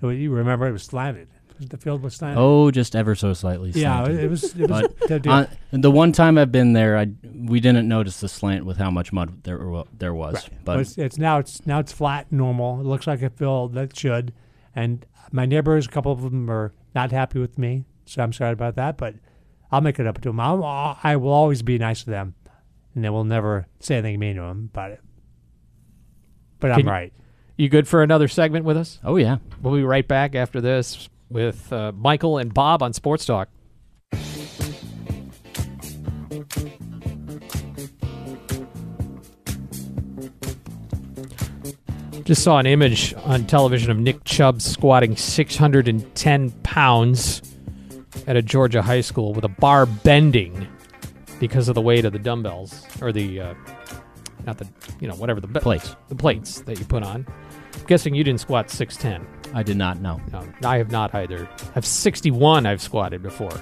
[0.00, 1.28] Was- You remember it was slanted.
[1.58, 2.38] The field was slanted.
[2.38, 3.70] Oh, just ever so slightly.
[3.70, 4.18] yeah, slanted.
[4.20, 4.44] it, it was.
[4.60, 4.88] It was
[5.24, 8.90] But the one time I've been there, I we didn't notice the slant with how
[8.90, 9.58] much mud there
[9.96, 10.34] there was.
[10.34, 10.64] Right.
[10.64, 12.80] But it's, it's now it's now it's flat, normal.
[12.80, 14.34] It looks like a field that should.
[14.74, 18.52] And my neighbors, a couple of them are not happy with me, so I'm sorry
[18.52, 18.98] about that.
[18.98, 19.14] But
[19.72, 20.38] I'll make it up to them.
[20.40, 22.34] I'll, I will always be nice to them,
[22.94, 25.00] and they will never say anything mean to them about it.
[26.60, 27.12] But I'm right.
[27.16, 27.24] You
[27.56, 28.98] good for another segment with us?
[29.04, 33.24] oh yeah, We'll be right back after this with uh, Michael and Bob on Sports
[33.24, 33.48] Talk.
[42.24, 47.40] Just saw an image on television of Nick Chubb squatting 610 pounds
[48.26, 50.66] at a Georgia high school with a bar bending
[51.38, 53.54] because of the weight of the dumbbells or the, uh,
[54.46, 54.68] not the,
[55.00, 55.96] you know, whatever the be- plates.
[56.08, 57.26] the plates that you put on.
[57.74, 59.54] I'm guessing you didn't squat 610.
[59.54, 60.20] I did not know.
[60.32, 61.48] No, I have not either.
[61.74, 63.52] I've 61 I've squatted before,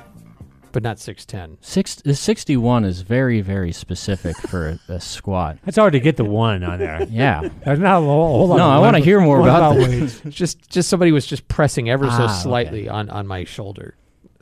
[0.73, 1.59] but not 610.
[1.61, 5.59] Six, the 61 is very, very specific for a, a squat.
[5.66, 7.05] It's hard to get the one on there.
[7.11, 7.49] Yeah.
[7.64, 10.20] There's not a whole, whole lot No, of I wanna hear more one about this.
[10.29, 12.33] Just just somebody was just pressing ever so Ah, okay.
[12.42, 13.94] slightly on, on my shoulder.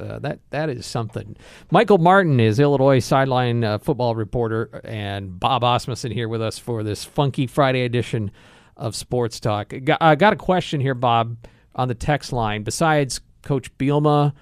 [0.03, 1.37] Uh, that that is something.
[1.71, 6.83] Michael Martin is Illinois sideline uh, football reporter, and Bob Asmussen here with us for
[6.83, 8.31] this funky Friday edition
[8.77, 9.73] of Sports Talk.
[9.85, 11.37] Got, I got a question here, Bob,
[11.75, 12.63] on the text line.
[12.63, 14.33] Besides Coach Bielema,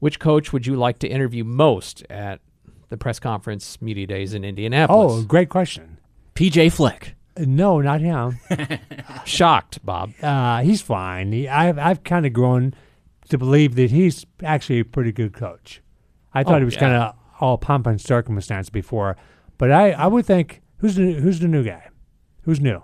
[0.00, 2.40] which coach would you like to interview most at
[2.88, 5.12] the press conference media days in Indianapolis?
[5.12, 5.98] Oh, great question.
[6.34, 7.14] PJ Fleck.
[7.36, 8.40] No, not him.
[9.24, 10.12] shocked, Bob.
[10.22, 11.32] Uh, he's fine.
[11.32, 12.74] He, I've I've kind of grown
[13.28, 15.80] to believe that he's actually a pretty good coach.
[16.34, 16.80] I thought Oh, he was yeah.
[16.80, 19.16] kind of all pomp and circumstance before,
[19.58, 21.88] but I, I would think who's the who's the new guy?
[22.42, 22.82] Who's new?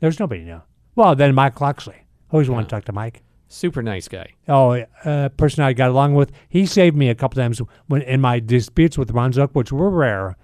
[0.00, 0.62] There's nobody new.
[0.94, 2.06] Well, then Mike Locksley.
[2.30, 3.22] Always want to talk to Mike.
[3.48, 4.34] Super nice guy.
[4.46, 6.30] Oh, uh, person I got along with.
[6.50, 9.90] He saved me a couple times when in my disputes with Ron Zook, which were
[9.90, 10.36] rare.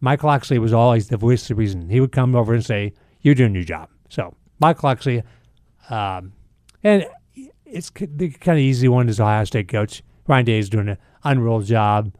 [0.00, 1.88] Mike Locksley was always the voice of reason.
[1.88, 5.22] He would come over and say, "You're doing your job." So Mike Locksley,
[5.90, 6.32] um,
[6.84, 7.06] and
[7.72, 10.98] it's the kind of easy one is Ohio State coach Ryan Day is doing an
[11.24, 12.12] unreal job.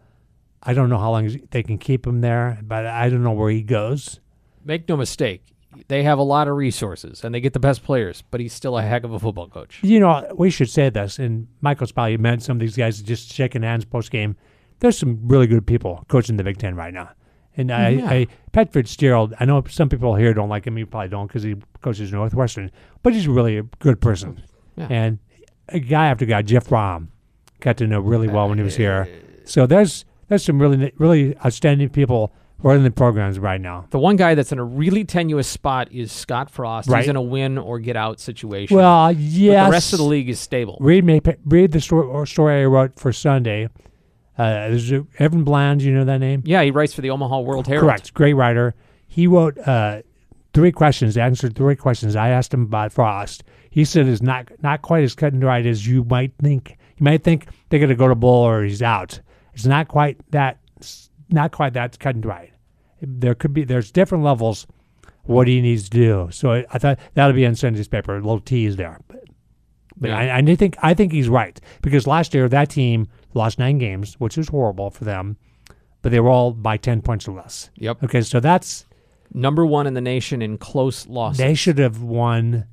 [0.63, 3.51] I don't know how long they can keep him there, but I don't know where
[3.51, 4.21] he goes.
[4.65, 5.45] Make no mistake,
[5.89, 8.79] they have a lot of resources and they get the best players, but he's still
[8.79, 9.81] a heck of a football coach.
[9.83, 13.33] You know, we should say this, and Michael's probably met some of these guys just
[13.33, 14.37] shaking hands post game.
[14.81, 17.11] There's some really good people coaching the Big Ten right now.
[17.57, 18.11] And I, mm, Yeah.
[18.11, 20.79] I, Pat Fitzgerald, I know some people here don't like him.
[20.79, 22.71] You probably don't because he coaches Northwestern,
[23.03, 24.43] but he's really a good person.
[24.77, 24.87] Yeah.
[24.91, 25.19] And
[25.89, 27.11] guy after guy, Jeff Rom,
[27.61, 29.09] got to know really well when he was here.
[29.45, 33.87] So there's there's some really really outstanding people running the programs right now.
[33.91, 36.89] The one guy that's in a really tenuous spot is Scott Frost.
[36.89, 37.01] Right.
[37.01, 38.77] He's in a win or get out situation.
[38.77, 39.67] Well, But yes.
[39.67, 40.79] the rest of the league is stable.
[40.81, 43.69] Read me read the story, or story I wrote for Sunday.
[44.39, 46.43] Uh, there's a, Evan Bland, you know that name?
[46.47, 47.85] Yeah, he writes for the Omaha World Herald.
[47.85, 48.15] Correct.
[48.15, 48.75] Great writer.
[49.07, 50.03] He wrote uh,
[50.55, 52.17] three questions, answered three questions.
[52.17, 53.45] I asked him about Frost.
[53.73, 56.77] He said it's not not quite as cut and dried as you might think.
[56.99, 59.19] You might think they're going to go to bowl or he's out.
[59.55, 60.59] It's not quite that.
[61.31, 62.53] Not quite that cut and dried.
[63.01, 63.65] There could be.
[63.65, 64.67] There's different levels.
[65.25, 66.29] What he needs to do.
[66.33, 68.13] So I, thought that'll be in Sunday's paper.
[68.13, 68.99] A little tease there.
[69.09, 69.25] But,
[69.97, 70.19] but Yeah.
[70.19, 74.15] I, I think I think he's right because last year that team lost nine games,
[74.21, 75.39] which is horrible for them.
[76.03, 77.71] But they were all by ten points or less.
[77.77, 78.03] Yep.
[78.05, 78.85] Okay, so that's
[79.33, 81.39] Number one in the nation in close losses.
[81.39, 82.67] they should have won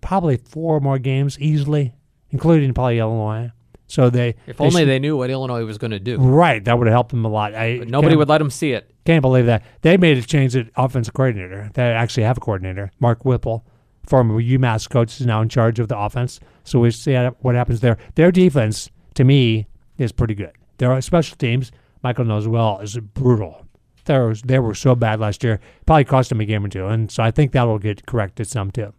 [0.00, 1.94] probably four more games easily,
[2.30, 3.52] including probably Illinois.
[3.86, 6.18] So they if they only they knew what Illinois was going to do.
[6.18, 7.54] right that would have helped them a lot.
[7.54, 8.90] I But nobody would let them see it.
[9.06, 11.70] can't believe that they made a change at offensive coordinator.
[11.72, 13.64] They actually have a coordinator, Mark Whipple,
[14.06, 16.38] former UMass coach, is now in charge of the offense.
[16.64, 17.96] So we see what happens there.
[18.14, 20.52] Their defense, to me, is pretty good.
[20.76, 21.72] Their special teams,
[22.02, 23.66] Michael knows well, is brutal.
[24.04, 26.86] They were, they were so bad last year, probably cost them a game or two,
[26.86, 28.92] and so I think that will get corrected some too.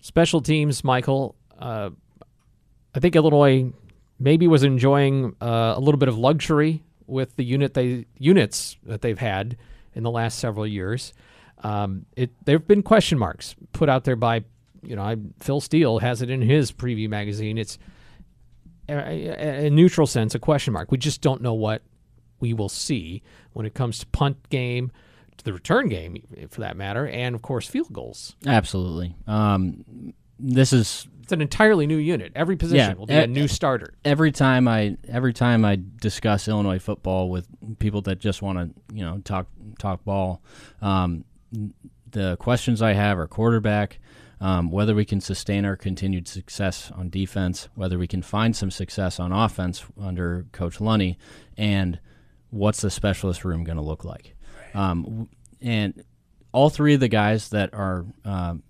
[0.00, 1.34] Special teams, Michael.
[1.58, 1.90] Uh,
[2.94, 3.72] I think Illinois
[4.18, 9.02] maybe was enjoying uh, a little bit of luxury with the unit they units that
[9.02, 9.56] they've had
[9.94, 11.12] in the last several years.
[11.62, 14.44] Um, it there have been question marks put out there by
[14.82, 17.58] you know I, Phil Steele has it in his preview magazine.
[17.58, 17.78] It's
[18.88, 20.92] a, a, neutral sense a question mark.
[20.92, 21.82] We just don't know what
[22.38, 23.22] we will see
[23.52, 24.92] when it comes to punt game,
[25.46, 28.36] the return game for that matter, and of course field goals.
[28.46, 29.14] Absolutely.
[29.26, 32.32] Um, this is It's an entirely new unit.
[32.36, 33.94] Every position Yeah, will be e- a new starter.
[34.04, 37.46] every time I every time I discuss Illinois football with
[37.78, 39.46] people that just want to you know talk
[39.78, 40.42] talk ball,
[40.82, 41.24] um,
[42.10, 43.98] the questions I have are quarterback,
[44.40, 48.70] Um, whether we can sustain our continued success on defense, whether we can find some
[48.70, 51.16] success on offense under Coach Lunney,
[51.56, 51.98] and
[52.50, 54.35] what's the specialist room going to look like?
[54.76, 55.28] Um,
[55.60, 56.04] and
[56.52, 58.62] all three of the guys that are, um,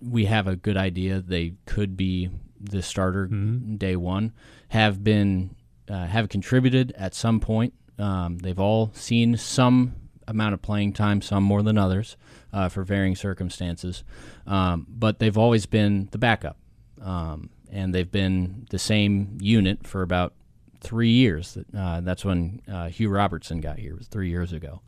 [0.00, 2.30] we have a good idea they could be
[2.60, 4.32] the starter day one,
[4.68, 5.54] have been
[5.88, 7.74] uh, have contributed at some point.
[7.98, 9.94] Um, they've all seen some
[10.26, 12.16] amount of playing time, some more than others,
[12.52, 14.02] uh, for varying circumstances.
[14.46, 16.56] Um, but they've always been the backup,
[17.02, 20.32] um, and they've been the same unit for about
[20.80, 21.58] three years.
[21.76, 23.92] Uh, that's when uh, Hugh Robertson got here.
[23.92, 24.80] It was three years ago.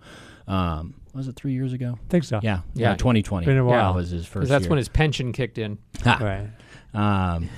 [0.49, 1.99] Um, was it three years ago?
[1.99, 2.41] I think so.
[2.43, 2.91] Yeah, Yeah.
[2.91, 3.47] yeah, 2020.
[3.47, 3.95] Been a Yeah, while.
[3.95, 4.49] was his first.
[4.49, 4.71] That's year.
[4.71, 5.79] when his pension kicked in.
[6.05, 6.19] Ha.
[6.21, 6.49] Right.
[6.95, 7.49] Um,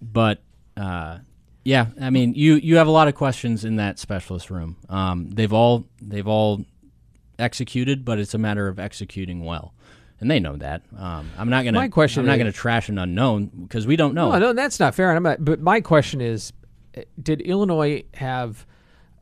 [0.00, 0.42] but
[0.76, 1.18] uh,
[1.64, 4.76] yeah, I mean, you you have a lot of questions in that specialist room.
[4.88, 6.64] Um, they've all they've all
[7.38, 9.74] executed, but it's a matter of executing well,
[10.20, 10.82] and they know that.
[10.96, 13.96] Um, I'm not gonna My question I'm not is- gonna trash an unknown because we
[13.96, 14.30] don't know.
[14.32, 15.14] No, no, that's not fair.
[15.14, 16.52] I'm not, but my question is,
[16.96, 18.66] uh, did Illinois have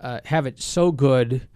[0.01, 1.49] uh, have it so good,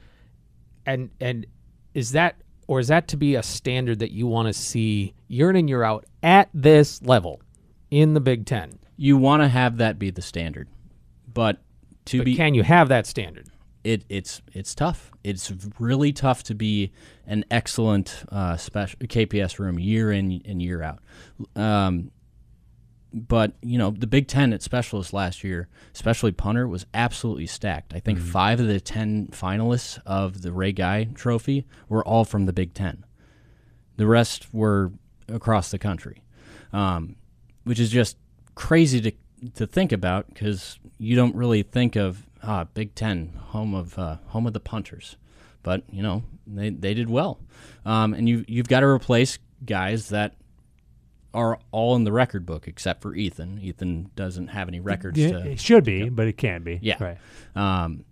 [0.87, 1.47] and and
[1.95, 5.51] is that or is that to be a standard that you want to see year
[5.51, 7.41] in and year out at this level
[7.91, 8.79] in the Big Ten?
[8.97, 10.69] You want to have that be the standard,
[11.33, 11.59] but
[12.07, 13.49] to But be can you have that standard?
[13.85, 15.11] it it's it's tough.
[15.25, 16.93] It's really tough to be
[17.27, 21.01] an excellent uh, special KPS room year in and year out.
[21.57, 22.11] Um,
[23.13, 27.95] but you know the Big Ten at specialists last year, especially punter, was absolutely stacked.
[27.95, 32.47] I think five of the ten finalists of the Ray Guy Trophy were all from
[32.47, 33.05] the Big Ten.
[33.97, 34.93] The rest were
[35.29, 36.23] across the country,
[36.73, 37.17] um,
[37.65, 38.17] which is just
[38.55, 39.13] crazy to
[39.55, 44.17] to think about because you don't really think of ah Big Ten home of uh,
[44.29, 45.17] home of the punters,
[45.63, 47.41] but you know they they did well,
[47.85, 50.35] um, and you you've got to replace guys that
[51.35, 53.59] are all in the record book except for Ethan.
[53.61, 56.79] Ethan doesn't have any records Yeah, to it should be, but it can't be.
[56.83, 56.97] Yeah.
[57.03, 57.19] Right.
[57.57, 58.05] um,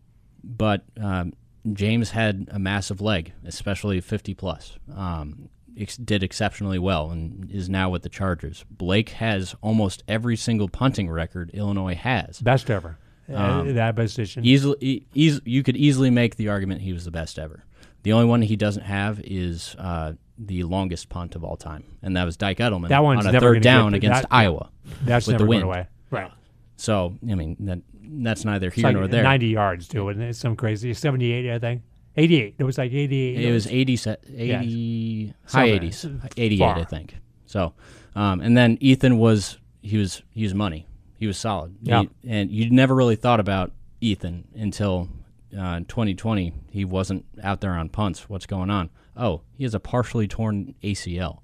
[0.43, 1.35] but um,
[1.73, 4.79] James had a massive leg, especially 50 plus.
[4.97, 8.65] Um, ex- did exceptionally well and is now with the Chargers.
[8.71, 12.41] Blake has almost every single punting record Illinois has.
[12.41, 12.97] Best ever.
[13.31, 14.45] Uh, Um, that position.
[14.47, 17.65] Easily, eas- you could easily make the argument he was the best ever.
[18.03, 22.17] The only one he doesn't have is uh, the longest punt of all time, and
[22.17, 24.29] that was Dike Eddleman That one's on a never third gonna down get- against that-
[24.35, 24.71] Iowa.
[25.05, 25.63] That's with never the going wind.
[25.65, 25.87] away.
[26.11, 26.31] Right.
[26.77, 29.23] So I mean that that's neither It's here like nor there.
[29.23, 31.83] 90 yards too, and it's some crazy 78, I think.
[32.17, 32.55] 88.
[32.59, 33.45] It was like 88.
[33.45, 35.75] It was 80, se- 80 high Somewhere.
[35.81, 36.79] 80s, 88, Far.
[36.79, 37.17] I think.
[37.47, 37.73] So,
[38.17, 40.87] um, and then Ethan was he was he was money.
[41.19, 41.77] He was solid.
[41.83, 42.03] Yeah.
[42.23, 45.09] He- and you never really thought about Ethan until
[45.57, 46.53] uh, in 2020.
[46.71, 48.29] He wasn't out there on punts.
[48.29, 48.89] What's going on?
[49.21, 51.41] Oh, he has a partially torn ACL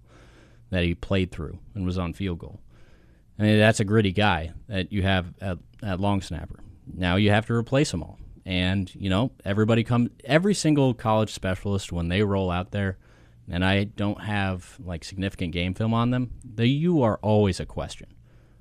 [0.70, 2.60] that he played through and was on field goal.
[3.38, 6.60] I mean, that's a gritty guy that you have at, at long snapper.
[6.92, 8.18] Now you have to replace them all.
[8.46, 12.96] And, you know, everybody comes, every single college specialist, when they roll out there,
[13.50, 17.66] and I don't have like significant game film on them, they, you are always a
[17.66, 18.08] question.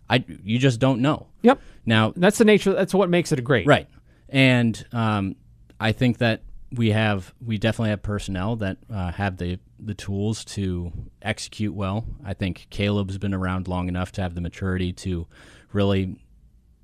[0.10, 1.28] I, you just don't know.
[1.44, 1.62] Yep.
[1.86, 2.74] Now, That's the nature.
[2.74, 3.66] That's what makes it a great.
[3.66, 3.88] Right.
[4.28, 5.36] And um,
[5.80, 6.42] I think that
[6.76, 12.06] we have we definitely have personnel that uh, have the the tools to execute well.
[12.24, 15.28] I think Caleb's been around long enough to have the maturity to
[15.74, 16.18] really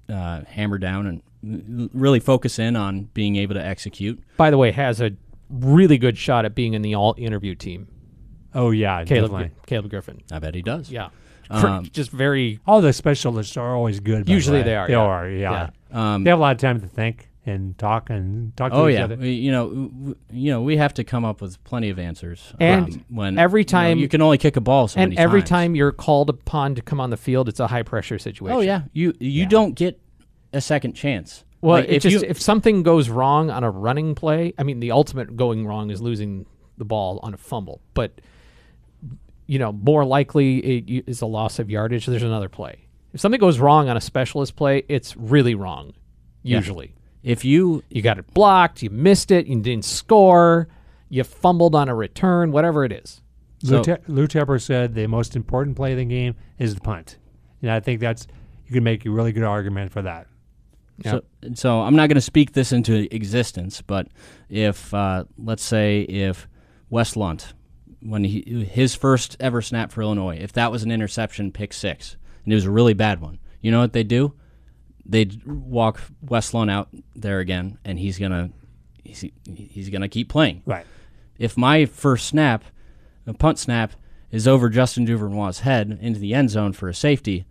[0.09, 4.21] uh, hammer down and really focus in on being able to execute.
[4.37, 5.11] By the way, has a
[5.49, 7.87] really good shot at being in the all interview team.
[8.53, 9.51] Oh, yeah, Caleb definitely.
[9.65, 10.21] Caleb Griffin.
[10.31, 10.91] I bet he does.
[10.91, 11.09] Yeah.
[11.49, 14.19] Um, just very All the specialists are always good.
[14.19, 14.63] by the Usually way.
[14.63, 14.99] they are, They yeah.
[14.99, 15.69] are, yeah.
[15.91, 18.87] Um, They have a lot of time to think and talk and talk to Oh
[18.87, 19.15] each yeah, other.
[19.17, 22.53] We- you know, w- you know, we have to come up with plenty of answers.
[22.59, 25.17] And um, when every you know, time- you, can only kick a ball so and
[25.17, 25.49] every times.
[25.49, 28.55] time you're called upon to come on the field, it's a high pressure situation.
[28.57, 29.99] Oh yeah, you you don't get
[30.53, 31.43] a second chance.
[31.61, 34.79] Well, Like, if just you, if something goes wrong on a running play, I mean,
[34.79, 36.45] the ultimate going wrong is losing
[36.77, 37.81] the ball on a fumble.
[37.93, 38.19] But
[39.47, 42.05] you know, more likely it is a loss of yardage.
[42.05, 42.85] There's another play.
[43.13, 45.93] If something goes wrong on a specialist play, it's really wrong.
[46.43, 46.61] Yeah.
[47.23, 50.67] Usually, if you you got it blocked, you missed it, you didn't score,
[51.09, 53.21] you fumbled on a return, whatever it is.
[53.63, 56.81] Lou, So- Te- Lou Tepper said the most important play of the game is the
[56.81, 57.17] punt.
[57.61, 58.27] And I think that's
[58.65, 60.27] you can make a really good argument for that.
[61.03, 61.23] So,
[61.55, 64.07] so I'm not going to speak this into existence, but
[64.49, 66.47] if uh, let's say if
[66.91, 67.53] Wes Lunt,
[68.01, 72.17] when he his first ever snap for Illinois, if that was an interception, pick six,
[72.43, 74.33] and it was a really bad one, you know what they do?
[75.05, 78.51] They'd walk West out there again, and he's gonna
[79.03, 80.63] he's, he's gonna keep playing.
[80.65, 80.85] Right.
[81.37, 82.63] If my first snap,
[83.25, 83.93] a punt snap,
[84.31, 87.45] is over Justin Duvernois' head into the end zone for a safety,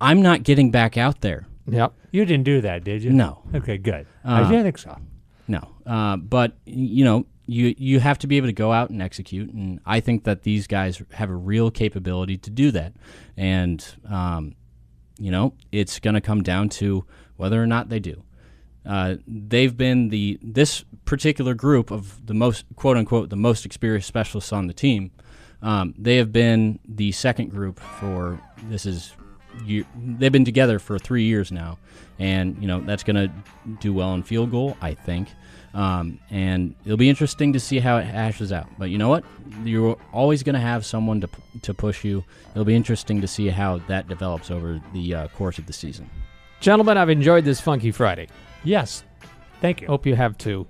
[0.00, 1.46] I'm not getting back out there.
[1.68, 1.92] Yep.
[2.12, 3.10] You didn't do that, did you?
[3.10, 3.42] No.
[3.54, 4.06] Okay, good.
[4.24, 4.96] Uh, I didn't think so.
[5.48, 9.00] No, uh, but you know, you you have to be able to go out and
[9.00, 12.94] execute, and I think that these guys have a real capability to do that.
[13.36, 14.54] And um,
[15.18, 17.04] you know, it's going to come down to
[17.36, 18.22] whether or not they do.
[18.84, 24.06] Uh, they've been the this particular group of the most quote unquote the most experienced
[24.06, 25.10] specialists on the team.
[25.62, 29.12] Um, they have been the second group for this is
[29.64, 31.78] they've been together for three years now,
[32.18, 33.30] and you know that's going to
[33.80, 35.28] do well in field goal, I think.
[35.76, 38.66] Um, and it'll be interesting to see how it hashes out.
[38.78, 39.24] But you know what?
[39.62, 41.28] You're always going to have someone to
[41.62, 42.24] to push you.
[42.52, 46.08] It'll be interesting to see how that develops over the uh, course of the season.
[46.60, 48.28] Gentlemen, I've enjoyed this Funky Friday.
[48.64, 49.04] Yes.
[49.60, 49.88] Thank you.
[49.88, 50.66] Hope you have too.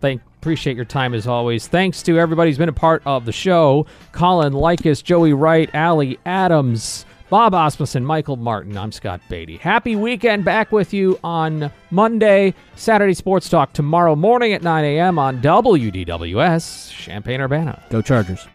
[0.00, 1.66] Thank appreciate your time as always.
[1.66, 3.86] Thanks to everybody who's been a part of the show.
[4.12, 8.76] Colin Likas, Joey Wright, Allie Adams, Bob Asmussen, Michael Martin.
[8.76, 9.56] I'm Scott Beatty.
[9.56, 10.44] Happy weekend.
[10.44, 12.54] Back with you on Monday.
[12.74, 15.16] Saturday Sports Talk tomorrow morning at 9 a.m.
[15.16, 17.84] on WDWS, Champaign Urbana.
[17.88, 18.48] Go Chargers!